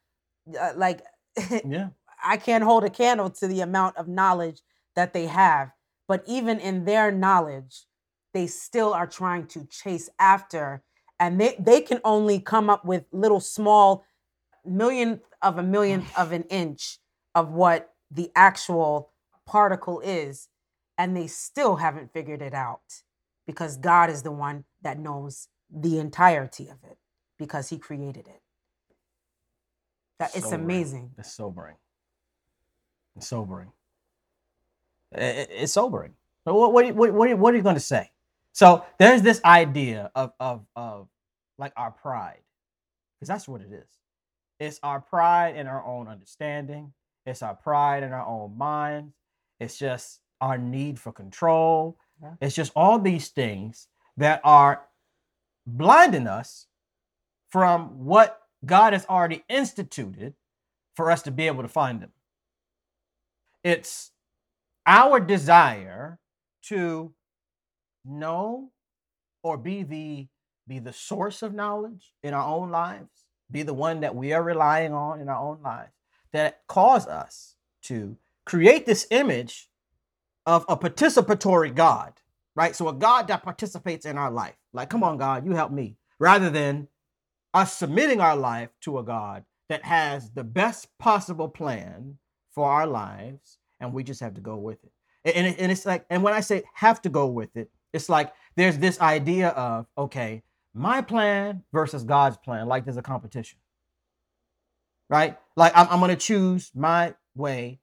Uh, 0.59 0.73
like, 0.77 1.03
yeah. 1.65 1.91
I 2.23 2.37
can't 2.37 2.65
hold 2.65 2.85
a 2.85 2.91
candle 2.91 3.31
to 3.31 3.47
the 3.47 3.61
amount 3.61 3.97
of 3.97 4.09
knowledge 4.09 4.61
that 4.97 5.13
they 5.13 5.27
have. 5.27 5.71
But 6.09 6.25
even 6.27 6.59
in 6.59 6.85
their 6.85 7.13
knowledge, 7.13 7.87
they 8.35 8.47
still 8.47 8.93
are 8.93 9.07
trying 9.07 9.47
to 9.49 9.67
chase 9.67 10.09
after, 10.19 10.83
and 11.19 11.41
they, 11.41 11.57
they 11.59 11.81
can 11.81 12.01
only 12.05 12.41
come 12.41 12.69
up 12.69 12.85
with 12.85 13.05
little 13.13 13.41
small 13.41 14.05
millionth 14.65 15.23
of 15.43 15.59
a 15.59 15.63
millionth 15.63 16.17
of 16.19 16.33
an 16.33 16.45
inch 16.45 16.99
of 17.35 17.53
what 17.53 17.95
the 18.11 18.31
actual 18.35 19.11
particle 19.47 20.01
is, 20.01 20.49
and 20.99 21.17
they 21.17 21.27
still 21.27 21.77
haven't 21.77 22.13
figured 22.13 22.43
it 22.43 22.55
out 22.55 23.03
because 23.47 23.77
God 23.77 24.11
is 24.11 24.23
the 24.23 24.33
one 24.33 24.65
that 24.83 24.99
knows 24.99 25.49
the 25.71 25.99
entirety 25.99 26.69
of 26.69 26.79
it 26.91 26.99
because 27.39 27.69
he 27.69 27.79
created 27.79 28.29
it. 28.29 28.43
That 30.19 30.37
it's 30.37 30.53
amazing. 30.53 31.13
It's 31.19 31.33
sobering. 31.33 31.77
It's 33.17 33.29
sobering. 33.29 33.73
It's 35.13 35.73
sobering. 35.73 36.15
So 36.47 36.55
what 36.55 36.73
what 36.73 36.95
what 36.95 37.13
what, 37.13 37.39
what 37.39 37.55
are 37.55 37.57
you 37.57 37.63
going 37.63 37.77
to 37.77 37.81
say? 37.81 38.11
So 38.53 38.85
there's 38.99 39.23
this 39.23 39.41
idea 39.45 40.11
of 40.15 40.33
of 40.41 40.67
of 40.77 41.09
like 41.59 41.73
our 41.77 41.91
pride, 41.91 42.41
because 43.17 43.29
that's 43.29 43.49
what 43.49 43.61
it 43.61 43.73
is. 43.73 44.00
It's 44.61 44.79
our 44.83 45.01
pride 45.01 45.57
in 45.57 45.67
our 45.67 45.85
own 45.85 46.07
understanding. 46.07 46.93
It's 47.27 47.43
our 47.43 47.55
pride 47.55 48.03
in 48.03 48.13
our 48.13 48.27
own 48.27 48.57
minds. 48.57 49.15
It's 49.59 49.79
just 49.79 50.21
our 50.41 50.59
need 50.59 50.99
for 50.99 51.13
control. 51.13 51.99
Yeah. 52.23 52.35
It's 52.41 52.55
just 52.55 52.73
all 52.77 52.99
these 52.99 53.29
things 53.29 53.89
that 54.19 54.41
are 54.45 54.83
blinding 55.67 56.27
us 56.27 56.67
from 57.49 58.05
what 58.05 58.41
God 58.65 58.93
has 58.93 59.07
already 59.07 59.45
instituted 59.49 60.35
for 60.95 61.11
us 61.11 61.23
to 61.23 61.31
be 61.31 61.47
able 61.47 61.63
to 61.63 61.69
find 61.69 62.03
Him. 62.03 62.13
It's 63.65 64.13
our 64.87 65.21
desire 65.21 66.19
to 66.65 67.15
know 68.05 68.71
or 69.43 69.57
be 69.57 69.83
the 69.83 70.29
be 70.69 70.79
the 70.79 70.93
source 70.93 71.43
of 71.43 71.53
knowledge 71.53 72.13
in 72.23 72.33
our 72.33 72.47
own 72.47 72.71
lives, 72.71 73.25
be 73.51 73.63
the 73.63 73.75
one 73.75 74.01
that 74.01 74.15
we 74.15 74.33
are 74.33 74.43
relying 74.43 74.93
on 74.93 75.21
in 75.21 75.29
our 75.29 75.43
own 75.43 75.61
lives 75.63 75.93
that 76.33 76.61
cause 76.69 77.07
us 77.07 77.57
to 77.83 78.17
create 78.45 78.87
this 78.87 79.07
image 79.11 79.69
of 80.47 80.65
a 80.69 80.77
participatory 80.77 81.75
God, 81.75 82.15
right? 82.55 82.75
So 82.75 82.89
a 82.89 82.93
God 82.93 83.29
that 83.29 83.43
participates 83.43 84.07
in 84.07 84.17
our 84.19 84.31
life. 84.31 84.57
Like, 84.73 84.91
come 84.91 85.03
on, 85.03 85.19
God, 85.19 85.45
you 85.45 85.53
help 85.53 85.73
me. 85.73 85.97
Rather 86.19 86.51
than 86.51 86.89
us 87.55 87.77
submitting 87.77 88.21
our 88.21 88.37
life 88.37 88.71
to 88.83 88.99
a 88.99 89.03
God 89.03 89.45
that 89.69 89.85
has 89.85 90.31
the 90.31 90.45
best 90.45 90.89
possible 90.99 91.49
plan 91.49 92.19
for 92.53 92.69
our 92.69 92.87
lives, 92.87 93.59
and 93.81 93.93
we 93.93 94.05
just 94.05 94.21
have 94.21 94.35
to 94.35 94.41
go 94.41 94.57
with 94.57 94.83
it. 94.85 94.93
And, 95.25 95.37
and, 95.37 95.47
it- 95.47 95.61
and 95.61 95.73
it's 95.73 95.87
like, 95.87 96.05
and 96.11 96.23
when 96.23 96.35
I 96.35 96.41
say 96.41 96.63
have 96.75 97.01
to 97.03 97.09
go 97.09 97.27
with 97.27 97.57
it, 97.57 97.71
it's 97.93 98.09
like 98.09 98.33
there's 98.57 98.79
this 98.79 99.01
idea 99.01 99.49
of, 99.49 99.87
okay, 99.97 100.43
my 100.75 101.01
plan 101.01 101.63
versus 101.73 102.05
God's 102.05 102.37
plan, 102.37 102.69
like 102.69 102.85
there's 102.85 102.97
a 102.97 103.03
competition, 103.03 103.59
right? 105.09 105.37
Like 105.57 105.73
I'm, 105.77 105.89
I'm 105.91 106.09
to 106.09 106.17
choose 106.17 106.71
my 106.75 107.15
way, 107.35 107.81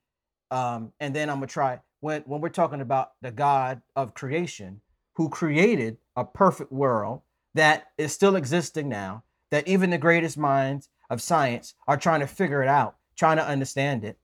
um, 0.52 0.94
and 1.00 1.16
then 1.16 1.30
I'm 1.30 1.42
to 1.42 1.48
try. 1.48 1.80
When, 2.00 2.22
when 2.24 2.42
we're 2.42 2.50
talking 2.50 2.82
about 2.82 3.14
the 3.22 3.32
God 3.32 3.82
of 3.96 4.14
creation 4.14 4.82
who 5.16 5.30
created 5.30 5.98
a 6.16 6.24
perfect 6.24 6.72
world 6.72 7.22
that 7.56 7.88
is 7.98 8.14
still 8.14 8.36
existing 8.36 8.88
now, 8.88 9.24
that 9.50 9.68
even 9.68 9.90
the 9.90 9.98
greatest 9.98 10.38
minds 10.38 10.90
of 11.10 11.22
science 11.22 11.74
are 11.88 11.98
trying 11.98 12.20
to 12.20 12.28
figure 12.28 12.62
it 12.62 12.70
out, 12.70 12.98
trying 13.16 13.38
to 13.38 13.48
understand 13.48 14.04
it. 14.04 14.18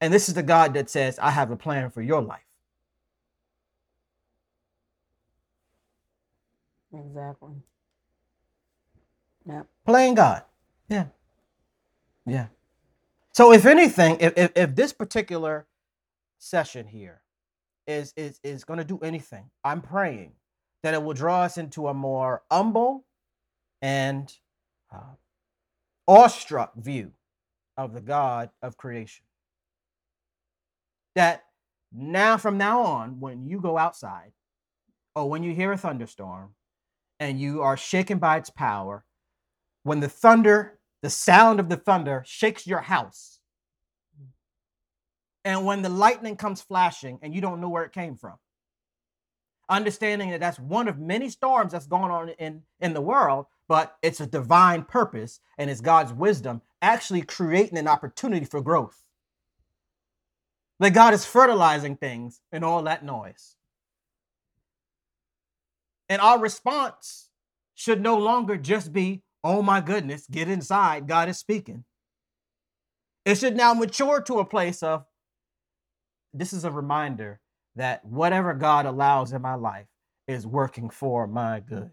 And 0.00 0.12
this 0.14 0.28
is 0.28 0.34
the 0.34 0.42
God 0.42 0.74
that 0.74 0.88
says, 0.88 1.18
I 1.18 1.30
have 1.30 1.50
a 1.50 1.56
plan 1.56 1.90
for 1.90 2.02
your 2.02 2.22
life. 2.22 2.40
Exactly. 6.92 7.54
Yep. 9.46 9.66
Playing 9.86 10.14
God. 10.14 10.42
Yeah. 10.88 11.06
Yeah. 12.26 12.46
So 13.32 13.52
if 13.52 13.66
anything, 13.66 14.18
if, 14.20 14.32
if, 14.36 14.52
if 14.56 14.74
this 14.74 14.92
particular 14.92 15.66
session 16.38 16.86
here 16.86 17.22
is 17.86 18.12
is 18.16 18.40
is 18.42 18.64
going 18.64 18.78
to 18.78 18.84
do 18.84 18.98
anything, 18.98 19.50
I'm 19.64 19.80
praying 19.80 20.32
that 20.82 20.94
it 20.94 21.02
will 21.02 21.14
draw 21.14 21.42
us 21.42 21.58
into 21.58 21.88
a 21.88 21.94
more 21.94 22.42
humble 22.50 23.04
and 23.82 24.32
uh, 24.92 25.14
awestruck 26.08 26.74
view 26.76 27.12
of 27.76 27.94
the 27.94 28.00
God 28.00 28.50
of 28.62 28.76
creation. 28.76 29.24
That 31.14 31.44
now, 31.92 32.36
from 32.36 32.58
now 32.58 32.82
on, 32.82 33.20
when 33.20 33.46
you 33.46 33.60
go 33.60 33.76
outside 33.78 34.32
or 35.14 35.28
when 35.28 35.42
you 35.42 35.54
hear 35.54 35.72
a 35.72 35.76
thunderstorm 35.76 36.50
and 37.20 37.38
you 37.38 37.62
are 37.62 37.76
shaken 37.76 38.18
by 38.18 38.38
its 38.38 38.50
power, 38.50 39.04
when 39.84 40.00
the 40.00 40.08
thunder, 40.08 40.78
the 41.02 41.10
sound 41.10 41.60
of 41.60 41.68
the 41.68 41.76
thunder 41.76 42.24
shakes 42.26 42.66
your 42.66 42.80
house, 42.80 43.40
and 45.44 45.64
when 45.64 45.82
the 45.82 45.88
lightning 45.88 46.36
comes 46.36 46.60
flashing 46.60 47.18
and 47.22 47.34
you 47.34 47.40
don't 47.40 47.60
know 47.60 47.68
where 47.68 47.84
it 47.84 47.92
came 47.92 48.16
from, 48.16 48.36
understanding 49.68 50.30
that 50.30 50.40
that's 50.40 50.58
one 50.58 50.88
of 50.88 50.98
many 50.98 51.30
storms 51.30 51.72
that's 51.72 51.86
going 51.86 52.10
on 52.10 52.30
in, 52.30 52.62
in 52.80 52.92
the 52.92 53.00
world, 53.00 53.46
but 53.68 53.96
it's 54.02 54.20
a 54.20 54.26
divine 54.26 54.82
purpose 54.82 55.40
and 55.56 55.70
it's 55.70 55.80
God's 55.80 56.12
wisdom 56.12 56.60
actually 56.82 57.22
creating 57.22 57.78
an 57.78 57.88
opportunity 57.88 58.44
for 58.44 58.60
growth. 58.60 59.02
That 60.80 60.94
God 60.94 61.14
is 61.14 61.24
fertilizing 61.24 61.96
things 61.96 62.40
in 62.52 62.64
all 62.64 62.82
that 62.82 63.04
noise. 63.04 63.56
And 66.10 66.20
our 66.20 66.38
response 66.38 67.30
should 67.74 68.02
no 68.02 68.18
longer 68.18 68.56
just 68.56 68.92
be, 68.92 69.22
oh 69.44 69.62
my 69.62 69.80
goodness, 69.80 70.26
get 70.30 70.48
inside, 70.48 71.06
God 71.06 71.28
is 71.28 71.38
speaking. 71.38 71.84
It 73.24 73.38
should 73.38 73.56
now 73.56 73.72
mature 73.74 74.20
to 74.22 74.40
a 74.40 74.44
place 74.44 74.82
of, 74.82 75.04
this 76.34 76.52
is 76.52 76.64
a 76.64 76.70
reminder 76.70 77.40
that 77.76 78.04
whatever 78.04 78.54
God 78.54 78.86
allows 78.86 79.32
in 79.32 79.40
my 79.40 79.54
life 79.54 79.86
is 80.26 80.46
working 80.46 80.90
for 80.90 81.26
my 81.26 81.60
good. 81.60 81.90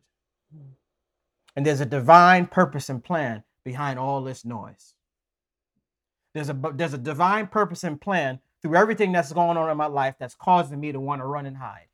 And 1.55 1.65
there's 1.65 1.81
a 1.81 1.85
divine 1.85 2.47
purpose 2.47 2.89
and 2.89 3.03
plan 3.03 3.43
behind 3.63 3.99
all 3.99 4.21
this 4.21 4.45
noise. 4.45 4.93
There's 6.33 6.49
a 6.49 6.59
there's 6.75 6.93
a 6.93 6.99
divine 6.99 7.47
purpose 7.47 7.83
and 7.83 7.99
plan 7.99 8.39
through 8.61 8.75
everything 8.75 9.11
that's 9.11 9.33
going 9.33 9.57
on 9.57 9.69
in 9.69 9.77
my 9.77 9.87
life 9.87 10.15
that's 10.19 10.35
causing 10.35 10.79
me 10.79 10.91
to 10.91 10.99
want 10.99 11.21
to 11.21 11.25
run 11.25 11.47
and 11.47 11.57
hide. 11.57 11.86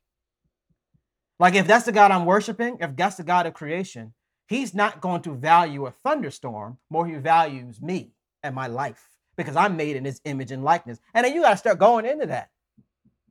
Like 1.44 1.56
if 1.56 1.66
that's 1.66 1.84
the 1.84 1.92
God 1.92 2.10
I'm 2.10 2.24
worshiping, 2.24 2.78
if 2.80 2.96
that's 2.96 3.16
the 3.16 3.22
God 3.22 3.44
of 3.44 3.52
creation, 3.52 4.14
he's 4.46 4.72
not 4.72 5.02
going 5.02 5.20
to 5.20 5.34
value 5.34 5.84
a 5.84 5.90
thunderstorm 5.90 6.78
more 6.88 7.06
he 7.06 7.16
values 7.16 7.82
me 7.82 8.12
and 8.42 8.54
my 8.54 8.66
life 8.66 9.10
because 9.36 9.54
I'm 9.54 9.76
made 9.76 9.94
in 9.94 10.06
his 10.06 10.22
image 10.24 10.52
and 10.52 10.64
likeness. 10.64 11.00
And 11.12 11.22
then 11.26 11.34
you 11.34 11.42
got 11.42 11.50
to 11.50 11.56
start 11.58 11.78
going 11.78 12.06
into 12.06 12.24
that. 12.24 12.48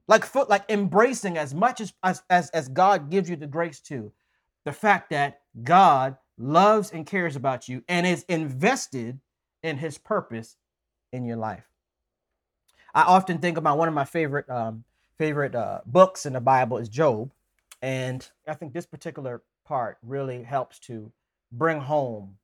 Like 0.07 0.25
foot 0.25 0.47
like 0.47 0.63
embracing 0.69 1.39
as 1.39 1.55
much 1.55 1.81
as, 1.81 1.91
as 2.03 2.21
as 2.29 2.51
as 2.51 2.67
God 2.67 3.09
gives 3.09 3.31
you 3.31 3.35
the 3.35 3.47
grace 3.47 3.79
to 3.79 4.11
the 4.63 4.71
fact 4.71 5.09
that 5.09 5.41
God 5.63 6.17
loves 6.37 6.91
and 6.91 7.07
cares 7.07 7.35
about 7.35 7.67
you 7.67 7.83
and 7.87 8.05
is 8.05 8.25
invested 8.29 9.21
in 9.63 9.77
his 9.77 9.97
purpose 9.97 10.57
in 11.11 11.25
your 11.25 11.37
life. 11.37 11.65
I 12.93 13.01
often 13.01 13.39
think 13.39 13.57
about 13.57 13.79
one 13.79 13.87
of 13.87 13.95
my 13.95 14.05
favorite 14.05 14.47
um, 14.51 14.83
favorite 15.17 15.55
uh, 15.55 15.79
books 15.87 16.27
in 16.27 16.33
the 16.33 16.41
Bible 16.41 16.77
is 16.77 16.89
Job, 16.89 17.31
and 17.83 18.27
I 18.47 18.53
think 18.53 18.73
this 18.73 18.85
particular 18.85 19.43
part 19.65 19.97
really 20.01 20.41
helps 20.43 20.79
to 20.79 21.11
bring 21.51 21.81
home 21.81 22.37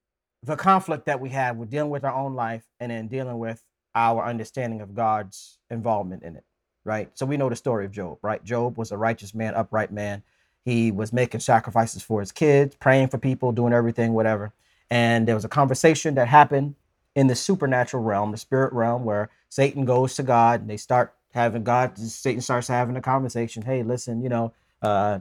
the 0.43 0.57
conflict 0.57 1.05
that 1.05 1.21
we 1.21 1.29
have 1.29 1.55
with 1.55 1.69
dealing 1.69 1.89
with 1.89 2.03
our 2.03 2.13
own 2.13 2.35
life 2.35 2.65
and 2.81 2.91
then 2.91 3.07
dealing 3.07 3.39
with 3.39 3.63
our 3.95 4.25
understanding 4.25 4.81
of 4.81 4.93
God's 4.93 5.57
involvement 5.69 6.23
in 6.23 6.35
it. 6.35 6.43
Right. 6.83 7.09
So 7.13 7.25
we 7.25 7.37
know 7.37 7.49
the 7.49 7.55
story 7.55 7.85
of 7.85 7.91
Job. 7.91 8.19
Right. 8.21 8.43
Job 8.43 8.77
was 8.77 8.91
a 8.91 8.97
righteous 8.97 9.33
man, 9.33 9.55
upright 9.55 9.93
man. 9.93 10.23
He 10.65 10.91
was 10.91 11.13
making 11.13 11.39
sacrifices 11.39 12.03
for 12.03 12.19
his 12.19 12.33
kids, 12.33 12.75
praying 12.75 13.07
for 13.07 13.17
people, 13.17 13.53
doing 13.53 13.73
everything, 13.73 14.13
whatever. 14.13 14.51
And 14.91 15.25
there 15.25 15.35
was 15.35 15.45
a 15.45 15.49
conversation 15.49 16.15
that 16.15 16.27
happened 16.27 16.75
in 17.15 17.27
the 17.27 17.35
supernatural 17.35 18.03
realm, 18.03 18.31
the 18.31 18.37
spirit 18.37 18.73
realm, 18.73 19.05
where 19.05 19.29
Satan 19.47 19.85
goes 19.85 20.15
to 20.15 20.23
God 20.23 20.61
and 20.61 20.69
they 20.69 20.77
start 20.77 21.13
having 21.33 21.63
God, 21.63 21.97
Satan 21.97 22.41
starts 22.41 22.67
having 22.67 22.97
a 22.97 23.01
conversation. 23.01 23.63
Hey, 23.63 23.83
listen, 23.83 24.21
you 24.21 24.29
know, 24.29 24.53
uh, 24.81 25.19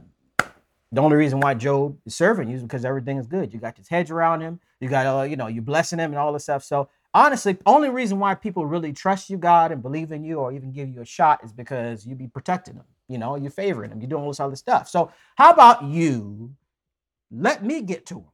the 0.91 1.01
only 1.01 1.17
reason 1.17 1.41
why 1.41 1.55
Job 1.55 1.99
is 2.07 2.15
serving 2.15 2.49
you 2.49 2.57
is 2.57 2.63
because 2.63 2.85
everything 2.85 3.19
is 3.19 3.27
good. 3.27 3.53
You 3.53 3.61
got 3.61 3.77
this 3.77 3.89
hedge 3.89 4.11
around 4.11 4.41
him. 4.41 4.59
You 4.81 4.89
got, 4.89 5.07
uh, 5.07 5.23
you 5.23 5.37
know, 5.37 5.47
you're 5.47 5.63
blessing 5.63 5.99
him 5.99 6.13
and 6.13 6.19
all 6.19 6.33
this 6.33 6.45
stuff. 6.45 6.65
So 6.65 6.89
honestly, 7.13 7.53
the 7.55 7.63
only 7.67 7.91
reason 7.91 8.19
why 8.19 8.35
people 8.35 8.65
really 8.65 8.93
trust 8.93 9.29
you, 9.29 9.37
God, 9.37 9.71
and 9.71 9.83
believe 9.83 10.13
in 10.13 10.25
you, 10.25 10.37
or 10.37 10.53
even 10.53 10.73
give 10.73 10.89
you 10.89 11.03
a 11.03 11.07
shot, 11.07 11.45
is 11.45 11.53
because 11.53 12.07
you 12.07 12.15
be 12.15 12.29
protecting 12.29 12.75
them. 12.75 12.87
You 13.09 13.19
know, 13.19 13.37
you're 13.37 13.51
favoring 13.51 13.91
them. 13.91 14.01
You're 14.01 14.09
doing 14.09 14.23
all 14.23 14.31
this 14.31 14.41
other 14.41 14.57
stuff. 14.57 14.89
So 14.89 15.13
how 15.37 15.51
about 15.51 15.85
you? 15.85 16.55
Let 17.31 17.65
me 17.65 17.83
get 17.83 18.07
to 18.07 18.17
him. 18.21 18.25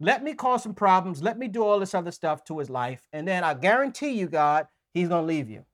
Let 0.00 0.24
me 0.24 0.34
cause 0.34 0.64
some 0.64 0.74
problems. 0.74 1.22
Let 1.22 1.38
me 1.38 1.46
do 1.46 1.62
all 1.62 1.78
this 1.78 1.94
other 1.94 2.10
stuff 2.10 2.44
to 2.46 2.58
his 2.58 2.68
life, 2.68 3.06
and 3.12 3.26
then 3.26 3.44
I 3.44 3.54
guarantee 3.54 4.10
you, 4.10 4.26
God, 4.26 4.66
he's 4.92 5.08
gonna 5.08 5.26
leave 5.26 5.48
you 5.48 5.64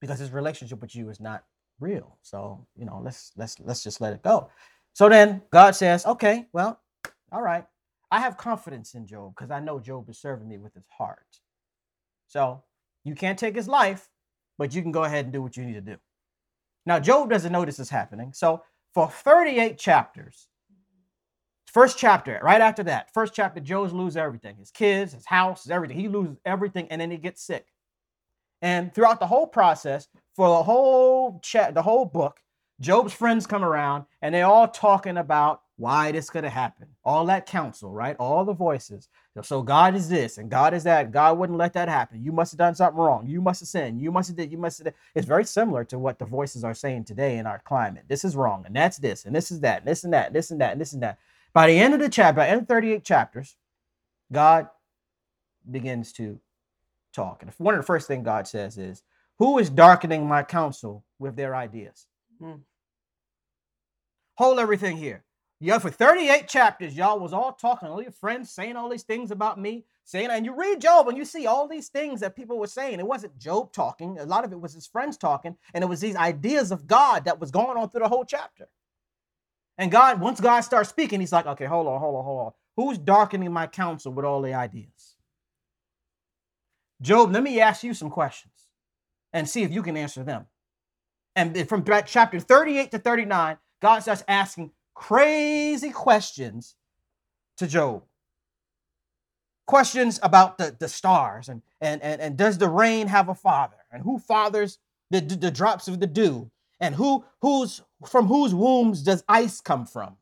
because 0.00 0.18
his 0.18 0.30
relationship 0.30 0.80
with 0.82 0.94
you 0.94 1.08
is 1.08 1.20
not 1.20 1.44
real. 1.80 2.18
So 2.22 2.66
you 2.76 2.84
know, 2.84 3.00
let's 3.02 3.32
let's 3.36 3.58
let's 3.60 3.82
just 3.82 4.00
let 4.00 4.12
it 4.12 4.22
go. 4.22 4.50
So 4.92 5.08
then 5.08 5.42
God 5.50 5.74
says, 5.74 6.06
okay, 6.06 6.46
well, 6.52 6.80
all 7.32 7.42
right. 7.42 7.64
I 8.10 8.20
have 8.20 8.36
confidence 8.36 8.94
in 8.94 9.06
Job 9.06 9.34
because 9.36 9.50
I 9.52 9.60
know 9.60 9.78
Job 9.78 10.08
is 10.10 10.18
serving 10.18 10.48
me 10.48 10.58
with 10.58 10.74
his 10.74 10.86
heart. 10.88 11.38
So 12.26 12.62
you 13.04 13.14
can't 13.14 13.38
take 13.38 13.54
his 13.54 13.68
life, 13.68 14.08
but 14.58 14.74
you 14.74 14.82
can 14.82 14.92
go 14.92 15.04
ahead 15.04 15.24
and 15.24 15.32
do 15.32 15.40
what 15.42 15.56
you 15.56 15.64
need 15.64 15.74
to 15.74 15.80
do. 15.80 15.96
Now, 16.86 16.98
Job 16.98 17.30
doesn't 17.30 17.52
know 17.52 17.64
this 17.64 17.78
is 17.78 17.90
happening. 17.90 18.32
So 18.32 18.62
for 18.94 19.08
38 19.08 19.78
chapters. 19.78 20.48
First 21.66 21.98
chapter, 21.98 22.40
right 22.42 22.60
after 22.60 22.82
that, 22.84 23.14
first 23.14 23.32
chapter, 23.32 23.60
Job 23.60 23.92
loses 23.92 24.16
everything 24.16 24.56
his 24.56 24.72
kids, 24.72 25.12
his 25.12 25.24
house, 25.24 25.70
everything. 25.70 26.00
He 26.00 26.08
loses 26.08 26.36
everything 26.44 26.88
and 26.90 27.00
then 27.00 27.12
he 27.12 27.16
gets 27.16 27.42
sick. 27.42 27.66
And 28.62 28.94
throughout 28.94 29.20
the 29.20 29.26
whole 29.26 29.46
process, 29.46 30.08
for 30.34 30.48
the 30.48 30.62
whole 30.62 31.40
chat, 31.42 31.74
the 31.74 31.82
whole 31.82 32.04
book, 32.04 32.40
Job's 32.80 33.12
friends 33.12 33.46
come 33.46 33.64
around 33.64 34.04
and 34.22 34.34
they're 34.34 34.46
all 34.46 34.68
talking 34.68 35.18
about 35.18 35.62
why 35.76 36.12
this 36.12 36.28
could 36.28 36.44
have 36.44 36.52
happened. 36.52 36.90
All 37.04 37.24
that 37.26 37.46
counsel, 37.46 37.90
right? 37.90 38.14
All 38.18 38.44
the 38.44 38.52
voices. 38.52 39.08
So 39.42 39.62
God 39.62 39.94
is 39.94 40.08
this 40.10 40.36
and 40.36 40.50
God 40.50 40.74
is 40.74 40.84
that. 40.84 41.10
God 41.10 41.38
wouldn't 41.38 41.58
let 41.58 41.72
that 41.72 41.88
happen. 41.88 42.22
You 42.22 42.32
must 42.32 42.52
have 42.52 42.58
done 42.58 42.74
something 42.74 43.00
wrong. 43.00 43.26
You 43.26 43.40
must 43.40 43.60
have 43.60 43.68
sinned. 43.68 44.00
You 44.00 44.12
must 44.12 44.28
have 44.28 44.36
did. 44.36 44.52
You 44.52 44.58
must 44.58 44.78
have. 44.78 44.84
Did. 44.86 44.94
It's 45.14 45.26
very 45.26 45.44
similar 45.44 45.84
to 45.84 45.98
what 45.98 46.18
the 46.18 46.26
voices 46.26 46.64
are 46.64 46.74
saying 46.74 47.04
today 47.04 47.38
in 47.38 47.46
our 47.46 47.60
climate. 47.60 48.04
This 48.08 48.24
is 48.24 48.36
wrong, 48.36 48.64
and 48.66 48.76
that's 48.76 48.98
this, 48.98 49.24
and 49.24 49.34
this 49.34 49.50
is 49.50 49.60
that, 49.60 49.78
and 49.78 49.88
this 49.88 50.04
and 50.04 50.12
that, 50.12 50.26
and 50.26 50.36
this 50.36 50.50
and 50.50 50.60
that, 50.60 50.72
and 50.72 50.80
this 50.80 50.92
and 50.92 51.02
that. 51.02 51.18
By 51.54 51.66
the 51.66 51.78
end 51.78 51.94
of 51.94 52.00
the 52.00 52.10
chapter, 52.10 52.36
by 52.36 52.46
the 52.46 52.52
end 52.52 52.62
of 52.62 52.68
38 52.68 53.02
chapters, 53.02 53.56
God 54.30 54.68
begins 55.70 56.12
to 56.14 56.38
talk. 57.12 57.42
And 57.42 57.52
one 57.58 57.74
of 57.74 57.80
the 57.80 57.86
first 57.86 58.08
things 58.08 58.24
God 58.24 58.46
says 58.48 58.78
is, 58.78 59.02
Who 59.38 59.58
is 59.58 59.70
darkening 59.70 60.26
my 60.26 60.42
counsel 60.42 61.04
with 61.18 61.36
their 61.36 61.54
ideas? 61.54 62.06
Hmm. 62.40 62.62
Hold 64.36 64.58
everything 64.58 64.96
here. 64.96 65.24
Yeah, 65.62 65.78
for 65.78 65.90
38 65.90 66.48
chapters, 66.48 66.96
y'all 66.96 67.20
was 67.20 67.34
all 67.34 67.52
talking, 67.52 67.90
all 67.90 68.00
your 68.00 68.12
friends 68.12 68.50
saying 68.50 68.76
all 68.76 68.88
these 68.88 69.02
things 69.02 69.30
about 69.30 69.60
me, 69.60 69.84
saying, 70.04 70.30
and 70.30 70.46
you 70.46 70.54
read 70.54 70.80
Job 70.80 71.06
and 71.08 71.18
you 71.18 71.26
see 71.26 71.46
all 71.46 71.68
these 71.68 71.88
things 71.88 72.20
that 72.20 72.34
people 72.34 72.58
were 72.58 72.66
saying. 72.66 72.98
It 72.98 73.06
wasn't 73.06 73.38
Job 73.38 73.70
talking, 73.70 74.18
a 74.18 74.24
lot 74.24 74.46
of 74.46 74.52
it 74.52 74.60
was 74.60 74.72
his 74.72 74.86
friends 74.86 75.18
talking, 75.18 75.54
and 75.74 75.84
it 75.84 75.86
was 75.88 76.00
these 76.00 76.16
ideas 76.16 76.72
of 76.72 76.86
God 76.86 77.26
that 77.26 77.38
was 77.38 77.50
going 77.50 77.76
on 77.76 77.90
through 77.90 78.00
the 78.00 78.08
whole 78.08 78.24
chapter. 78.24 78.68
And 79.76 79.90
God, 79.90 80.20
once 80.20 80.40
God 80.40 80.60
starts 80.62 80.88
speaking, 80.88 81.20
he's 81.20 81.32
like, 81.32 81.46
okay, 81.46 81.66
hold 81.66 81.86
on, 81.86 82.00
hold 82.00 82.16
on, 82.16 82.24
hold 82.24 82.46
on. 82.46 82.52
Who's 82.76 82.98
darkening 82.98 83.52
my 83.52 83.66
counsel 83.66 84.12
with 84.12 84.24
all 84.24 84.40
the 84.40 84.54
ideas? 84.54 84.99
Job, 87.00 87.32
let 87.32 87.42
me 87.42 87.60
ask 87.60 87.82
you 87.82 87.94
some 87.94 88.10
questions 88.10 88.52
and 89.32 89.48
see 89.48 89.62
if 89.62 89.72
you 89.72 89.82
can 89.82 89.96
answer 89.96 90.22
them. 90.22 90.46
And 91.36 91.68
from 91.68 91.84
chapter 92.06 92.40
38 92.40 92.90
to 92.90 92.98
39, 92.98 93.56
God 93.80 94.00
starts 94.00 94.24
asking 94.28 94.72
crazy 94.94 95.90
questions 95.90 96.74
to 97.56 97.66
Job. 97.66 98.02
Questions 99.66 100.18
about 100.22 100.58
the, 100.58 100.76
the 100.78 100.88
stars 100.88 101.48
and, 101.48 101.62
and, 101.80 102.02
and, 102.02 102.20
and 102.20 102.36
does 102.36 102.58
the 102.58 102.68
rain 102.68 103.06
have 103.06 103.28
a 103.28 103.34
father? 103.34 103.76
And 103.92 104.02
who 104.02 104.18
fathers 104.18 104.78
the, 105.10 105.20
the 105.20 105.50
drops 105.50 105.88
of 105.88 106.00
the 106.00 106.06
dew? 106.06 106.50
And 106.80 106.94
who 106.94 107.24
who's 107.40 107.82
from 108.08 108.26
whose 108.26 108.54
wombs 108.54 109.02
does 109.02 109.22
ice 109.28 109.60
come 109.60 109.86
from? 109.86 110.16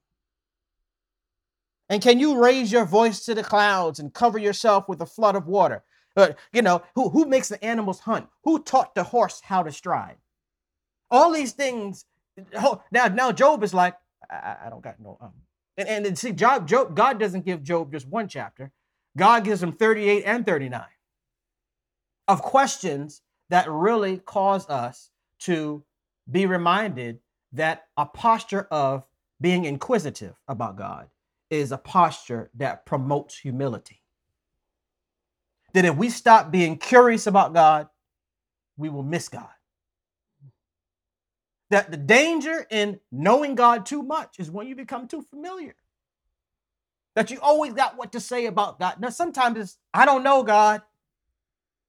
And 1.88 2.02
can 2.02 2.18
you 2.18 2.42
raise 2.42 2.70
your 2.70 2.84
voice 2.84 3.24
to 3.24 3.34
the 3.34 3.42
clouds 3.42 3.98
and 3.98 4.12
cover 4.12 4.38
yourself 4.38 4.88
with 4.88 5.00
a 5.00 5.06
flood 5.06 5.36
of 5.36 5.46
water? 5.46 5.82
Uh, 6.18 6.32
you 6.52 6.62
know, 6.62 6.82
who, 6.96 7.08
who 7.10 7.26
makes 7.26 7.48
the 7.48 7.64
animals 7.64 8.00
hunt? 8.00 8.26
Who 8.42 8.60
taught 8.60 8.96
the 8.96 9.04
horse 9.04 9.40
how 9.40 9.62
to 9.62 9.70
stride? 9.70 10.16
All 11.12 11.32
these 11.32 11.52
things. 11.52 12.04
Oh, 12.56 12.82
now, 12.90 13.06
now 13.06 13.30
Job 13.30 13.62
is 13.62 13.72
like, 13.72 13.94
I, 14.28 14.56
I 14.66 14.70
don't 14.70 14.82
got 14.82 14.98
no 15.00 15.16
um. 15.20 15.32
And, 15.76 15.88
and, 15.88 16.06
and 16.06 16.18
see, 16.18 16.32
Job, 16.32 16.66
Job, 16.66 16.96
God 16.96 17.20
doesn't 17.20 17.44
give 17.44 17.62
Job 17.62 17.92
just 17.92 18.08
one 18.08 18.26
chapter. 18.26 18.72
God 19.16 19.44
gives 19.44 19.62
him 19.62 19.72
38 19.72 20.24
and 20.24 20.44
39 20.44 20.82
of 22.26 22.42
questions 22.42 23.22
that 23.48 23.70
really 23.70 24.18
cause 24.18 24.68
us 24.68 25.10
to 25.40 25.84
be 26.28 26.46
reminded 26.46 27.20
that 27.52 27.86
a 27.96 28.04
posture 28.04 28.66
of 28.72 29.04
being 29.40 29.64
inquisitive 29.66 30.34
about 30.48 30.76
God 30.76 31.08
is 31.48 31.70
a 31.70 31.78
posture 31.78 32.50
that 32.56 32.84
promotes 32.84 33.38
humility. 33.38 34.02
That 35.74 35.84
if 35.84 35.96
we 35.96 36.08
stop 36.08 36.50
being 36.50 36.78
curious 36.78 37.26
about 37.26 37.52
God, 37.52 37.88
we 38.76 38.88
will 38.88 39.02
miss 39.02 39.28
God. 39.28 39.48
That 41.70 41.90
the 41.90 41.96
danger 41.96 42.66
in 42.70 43.00
knowing 43.12 43.54
God 43.54 43.84
too 43.84 44.02
much 44.02 44.38
is 44.38 44.50
when 44.50 44.66
you 44.66 44.74
become 44.74 45.06
too 45.06 45.22
familiar. 45.22 45.74
That 47.14 47.30
you 47.30 47.38
always 47.40 47.74
got 47.74 47.98
what 47.98 48.12
to 48.12 48.20
say 48.20 48.46
about 48.46 48.78
God. 48.78 49.00
Now, 49.00 49.10
sometimes 49.10 49.58
it's, 49.58 49.78
I 49.92 50.06
don't 50.06 50.22
know 50.22 50.42
God. 50.42 50.82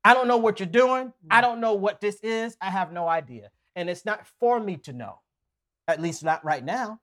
I 0.04 0.14
don't 0.14 0.28
know 0.28 0.38
what 0.38 0.60
you're 0.60 0.68
doing. 0.68 1.14
I 1.30 1.40
mm. 1.40 1.42
don't 1.44 1.62
know 1.62 1.76
what 1.76 2.02
this 2.02 2.20
is. 2.22 2.58
I 2.60 2.70
have 2.70 2.92
no 2.92 3.08
idea 3.08 3.52
and 3.80 3.90
it's 3.90 4.06
not 4.06 4.28
for 4.42 4.60
me 4.60 4.76
to 4.76 4.92
know, 4.92 5.20
at 5.88 6.02
least 6.02 6.22
not 6.22 6.44
right 6.44 6.64
now. 6.64 7.00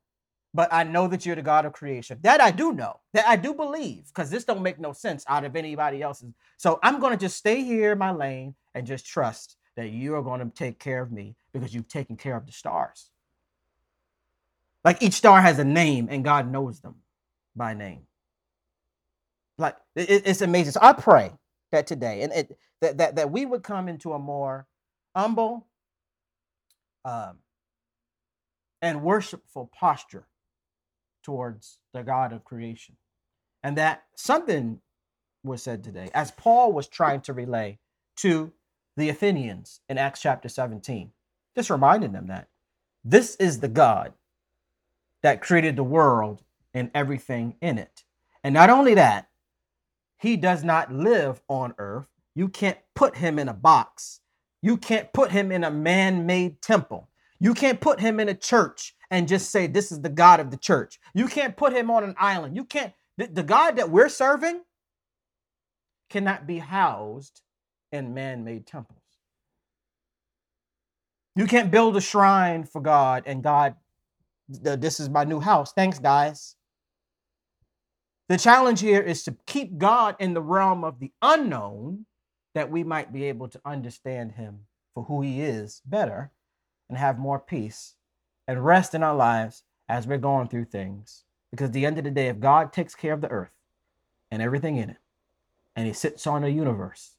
But 0.56 0.72
I 0.72 0.84
know 0.84 1.06
that 1.08 1.26
you're 1.26 1.36
the 1.36 1.42
God 1.42 1.66
of 1.66 1.74
creation. 1.74 2.18
That 2.22 2.40
I 2.40 2.50
do 2.50 2.72
know. 2.72 2.98
That 3.12 3.28
I 3.28 3.36
do 3.36 3.52
believe, 3.52 4.06
because 4.06 4.30
this 4.30 4.46
don't 4.46 4.62
make 4.62 4.78
no 4.78 4.94
sense 4.94 5.22
out 5.28 5.44
of 5.44 5.54
anybody 5.54 6.00
else's. 6.00 6.32
So 6.56 6.78
I'm 6.82 6.98
going 6.98 7.12
to 7.12 7.18
just 7.18 7.36
stay 7.36 7.62
here 7.62 7.92
in 7.92 7.98
my 7.98 8.10
lane 8.10 8.54
and 8.74 8.86
just 8.86 9.04
trust 9.06 9.58
that 9.76 9.90
you 9.90 10.14
are 10.14 10.22
going 10.22 10.40
to 10.40 10.48
take 10.56 10.78
care 10.78 11.02
of 11.02 11.12
me 11.12 11.36
because 11.52 11.74
you've 11.74 11.88
taken 11.88 12.16
care 12.16 12.34
of 12.34 12.46
the 12.46 12.52
stars. 12.52 13.10
Like 14.82 15.02
each 15.02 15.12
star 15.12 15.42
has 15.42 15.58
a 15.58 15.64
name 15.64 16.08
and 16.10 16.24
God 16.24 16.50
knows 16.50 16.80
them 16.80 16.94
by 17.54 17.74
name. 17.74 18.06
Like 19.58 19.76
it, 19.94 20.22
it's 20.24 20.40
amazing. 20.40 20.72
So 20.72 20.80
I 20.80 20.94
pray 20.94 21.32
that 21.70 21.86
today 21.86 22.22
and 22.22 22.32
it, 22.32 22.58
that, 22.80 22.96
that, 22.96 23.16
that 23.16 23.30
we 23.30 23.44
would 23.44 23.62
come 23.62 23.88
into 23.88 24.14
a 24.14 24.18
more 24.18 24.66
humble 25.14 25.66
um, 27.04 27.40
and 28.80 29.02
worshipful 29.02 29.70
posture 29.78 30.26
towards 31.26 31.78
the 31.92 32.02
God 32.02 32.32
of 32.32 32.44
creation. 32.44 32.96
And 33.62 33.76
that 33.76 34.04
something 34.14 34.80
was 35.44 35.62
said 35.62 35.84
today, 35.84 36.08
as 36.14 36.30
Paul 36.30 36.72
was 36.72 36.88
trying 36.88 37.20
to 37.22 37.32
relay 37.32 37.78
to 38.18 38.52
the 38.96 39.10
Athenians 39.10 39.80
in 39.88 39.98
Acts 39.98 40.22
chapter 40.22 40.48
17, 40.48 41.10
just 41.54 41.68
reminding 41.68 42.12
them 42.12 42.28
that 42.28 42.48
this 43.04 43.36
is 43.36 43.60
the 43.60 43.68
God 43.68 44.14
that 45.22 45.42
created 45.42 45.76
the 45.76 45.84
world 45.84 46.42
and 46.72 46.90
everything 46.94 47.56
in 47.60 47.76
it. 47.76 48.04
And 48.42 48.54
not 48.54 48.70
only 48.70 48.94
that, 48.94 49.28
he 50.18 50.36
does 50.36 50.64
not 50.64 50.92
live 50.92 51.42
on 51.48 51.74
earth. 51.76 52.08
You 52.34 52.48
can't 52.48 52.78
put 52.94 53.16
him 53.16 53.38
in 53.38 53.48
a 53.48 53.54
box 53.54 54.20
you 54.66 54.76
can't 54.76 55.12
put 55.12 55.30
him 55.30 55.52
in 55.52 55.62
a 55.62 55.70
man 55.70 56.26
made 56.26 56.60
temple. 56.60 57.08
You 57.38 57.54
can't 57.54 57.80
put 57.80 58.00
him 58.00 58.18
in 58.18 58.28
a 58.28 58.34
church 58.34 58.95
and 59.10 59.28
just 59.28 59.50
say, 59.50 59.66
This 59.66 59.92
is 59.92 60.00
the 60.00 60.08
God 60.08 60.40
of 60.40 60.50
the 60.50 60.56
church. 60.56 60.98
You 61.14 61.26
can't 61.26 61.56
put 61.56 61.72
him 61.72 61.90
on 61.90 62.04
an 62.04 62.14
island. 62.18 62.56
You 62.56 62.64
can't, 62.64 62.92
the, 63.16 63.26
the 63.26 63.42
God 63.42 63.76
that 63.76 63.90
we're 63.90 64.08
serving 64.08 64.62
cannot 66.10 66.46
be 66.46 66.58
housed 66.58 67.42
in 67.92 68.14
man 68.14 68.44
made 68.44 68.66
temples. 68.66 69.00
You 71.34 71.46
can't 71.46 71.70
build 71.70 71.96
a 71.96 72.00
shrine 72.00 72.64
for 72.64 72.80
God 72.80 73.24
and 73.26 73.42
God, 73.42 73.76
this 74.48 75.00
is 75.00 75.08
my 75.08 75.24
new 75.24 75.40
house. 75.40 75.72
Thanks, 75.72 75.98
guys. 75.98 76.56
The 78.28 78.38
challenge 78.38 78.80
here 78.80 79.02
is 79.02 79.22
to 79.24 79.36
keep 79.46 79.78
God 79.78 80.16
in 80.18 80.34
the 80.34 80.42
realm 80.42 80.82
of 80.82 80.98
the 80.98 81.12
unknown 81.22 82.06
that 82.54 82.70
we 82.70 82.82
might 82.82 83.12
be 83.12 83.24
able 83.24 83.48
to 83.48 83.60
understand 83.64 84.32
him 84.32 84.60
for 84.94 85.04
who 85.04 85.20
he 85.20 85.42
is 85.42 85.82
better 85.84 86.32
and 86.88 86.98
have 86.98 87.18
more 87.18 87.38
peace 87.38 87.94
and 88.48 88.64
rest 88.64 88.94
in 88.94 89.02
our 89.02 89.16
lives 89.16 89.64
as 89.88 90.06
we're 90.06 90.18
going 90.18 90.48
through 90.48 90.66
things. 90.66 91.24
Because 91.50 91.68
at 91.68 91.72
the 91.72 91.86
end 91.86 91.98
of 91.98 92.04
the 92.04 92.10
day, 92.10 92.28
if 92.28 92.40
God 92.40 92.72
takes 92.72 92.94
care 92.94 93.12
of 93.12 93.20
the 93.20 93.30
earth 93.30 93.50
and 94.30 94.42
everything 94.42 94.76
in 94.76 94.90
it, 94.90 94.98
and 95.74 95.86
he 95.86 95.92
sits 95.92 96.26
on 96.26 96.42
the 96.42 96.50
universe, 96.50 97.16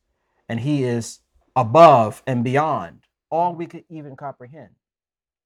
and 0.49 0.59
he 0.59 0.83
is 0.83 1.19
above 1.55 2.23
and 2.25 2.43
beyond 2.43 3.01
all 3.29 3.53
we 3.53 3.67
could 3.67 3.83
even 3.89 4.15
comprehend, 4.15 4.69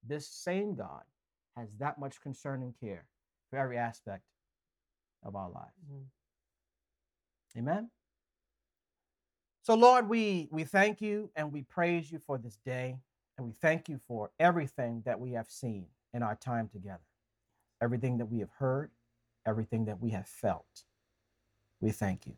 this 0.06 0.26
same 0.26 0.74
God 0.74 1.02
has 1.56 1.68
that 1.78 1.98
much 1.98 2.20
concern 2.20 2.62
and 2.62 2.74
care 2.80 3.04
for 3.50 3.58
every 3.58 3.78
aspect 3.78 4.22
of 5.24 5.36
our 5.36 5.50
lives. 5.50 5.72
Mm-hmm. 5.92 7.58
Amen. 7.58 7.90
So, 9.62 9.74
Lord, 9.74 10.08
we, 10.08 10.48
we 10.50 10.64
thank 10.64 11.00
you 11.00 11.30
and 11.36 11.52
we 11.52 11.62
praise 11.62 12.10
you 12.10 12.18
for 12.26 12.38
this 12.38 12.58
day. 12.64 12.96
And 13.42 13.50
we 13.50 13.56
thank 13.60 13.88
you 13.88 13.98
for 14.06 14.30
everything 14.38 15.02
that 15.04 15.18
we 15.18 15.32
have 15.32 15.50
seen 15.50 15.86
in 16.14 16.22
our 16.22 16.36
time 16.36 16.68
together, 16.68 17.02
everything 17.82 18.18
that 18.18 18.26
we 18.26 18.38
have 18.38 18.52
heard, 18.58 18.92
everything 19.44 19.86
that 19.86 20.00
we 20.00 20.10
have 20.10 20.28
felt. 20.28 20.84
We 21.80 21.90
thank 21.90 22.24
you. 22.24 22.34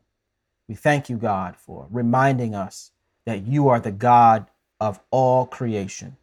We 0.67 0.75
thank 0.75 1.11
you, 1.11 1.19
God, 1.19 1.59
for 1.59 1.89
reminding 1.91 2.55
us 2.55 2.93
that 3.27 3.47
you 3.47 3.69
are 3.69 3.81
the 3.81 3.93
God 3.93 4.47
of 4.81 4.99
all 5.11 5.45
creation, 5.45 6.17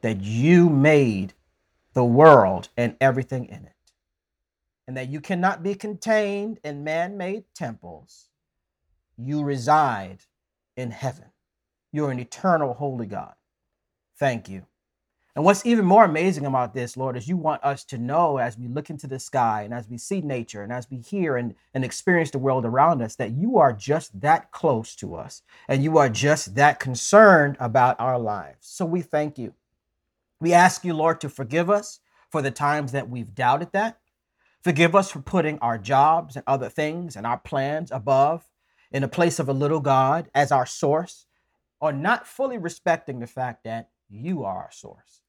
that 0.00 0.22
you 0.22 0.70
made 0.70 1.34
the 1.92 2.04
world 2.04 2.70
and 2.78 2.96
everything 2.98 3.44
in 3.44 3.66
it, 3.66 3.92
and 4.88 4.96
that 4.96 5.10
you 5.10 5.20
cannot 5.20 5.62
be 5.62 5.74
contained 5.74 6.60
in 6.64 6.82
man 6.82 7.18
made 7.18 7.44
temples 7.54 8.30
you 9.18 9.42
reside 9.42 10.20
in 10.78 10.92
heaven. 10.92 11.26
You're 11.92 12.10
an 12.10 12.20
eternal 12.20 12.72
holy 12.72 13.04
God. 13.04 13.34
Thank 14.22 14.48
you. 14.48 14.64
And 15.34 15.44
what's 15.44 15.66
even 15.66 15.84
more 15.84 16.04
amazing 16.04 16.46
about 16.46 16.74
this, 16.74 16.96
Lord, 16.96 17.16
is 17.16 17.26
you 17.26 17.36
want 17.36 17.64
us 17.64 17.82
to 17.86 17.98
know 17.98 18.38
as 18.38 18.56
we 18.56 18.68
look 18.68 18.88
into 18.88 19.08
the 19.08 19.18
sky 19.18 19.62
and 19.62 19.74
as 19.74 19.88
we 19.88 19.98
see 19.98 20.20
nature 20.20 20.62
and 20.62 20.72
as 20.72 20.88
we 20.88 20.98
hear 20.98 21.36
and, 21.36 21.56
and 21.74 21.84
experience 21.84 22.30
the 22.30 22.38
world 22.38 22.64
around 22.64 23.02
us 23.02 23.16
that 23.16 23.32
you 23.32 23.58
are 23.58 23.72
just 23.72 24.20
that 24.20 24.52
close 24.52 24.94
to 24.94 25.16
us 25.16 25.42
and 25.66 25.82
you 25.82 25.98
are 25.98 26.08
just 26.08 26.54
that 26.54 26.78
concerned 26.78 27.56
about 27.58 27.98
our 27.98 28.16
lives. 28.16 28.58
So 28.60 28.84
we 28.84 29.02
thank 29.02 29.38
you. 29.38 29.54
We 30.40 30.52
ask 30.52 30.84
you, 30.84 30.94
Lord, 30.94 31.20
to 31.22 31.28
forgive 31.28 31.68
us 31.68 31.98
for 32.30 32.42
the 32.42 32.52
times 32.52 32.92
that 32.92 33.10
we've 33.10 33.34
doubted 33.34 33.72
that. 33.72 33.98
Forgive 34.62 34.94
us 34.94 35.10
for 35.10 35.18
putting 35.20 35.58
our 35.58 35.78
jobs 35.78 36.36
and 36.36 36.44
other 36.46 36.68
things 36.68 37.16
and 37.16 37.26
our 37.26 37.38
plans 37.38 37.90
above 37.90 38.46
in 38.92 39.02
a 39.02 39.08
place 39.08 39.40
of 39.40 39.48
a 39.48 39.52
little 39.52 39.80
God 39.80 40.30
as 40.32 40.52
our 40.52 40.64
source, 40.64 41.26
or 41.80 41.92
not 41.92 42.28
fully 42.28 42.56
respecting 42.56 43.18
the 43.18 43.26
fact 43.26 43.64
that 43.64 43.88
you 44.12 44.44
are 44.44 44.56
our 44.56 44.70
source 44.70 45.22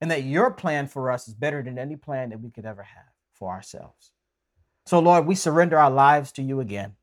and 0.00 0.10
that 0.10 0.24
your 0.24 0.50
plan 0.50 0.86
for 0.86 1.10
us 1.10 1.28
is 1.28 1.34
better 1.34 1.62
than 1.62 1.78
any 1.78 1.96
plan 1.96 2.30
that 2.30 2.40
we 2.40 2.50
could 2.50 2.66
ever 2.66 2.82
have 2.82 3.04
for 3.32 3.50
ourselves. 3.50 4.12
So, 4.84 4.98
Lord, 4.98 5.26
we 5.26 5.34
surrender 5.34 5.78
our 5.78 5.90
lives 5.90 6.32
to 6.32 6.42
you 6.42 6.60
again 6.60 6.94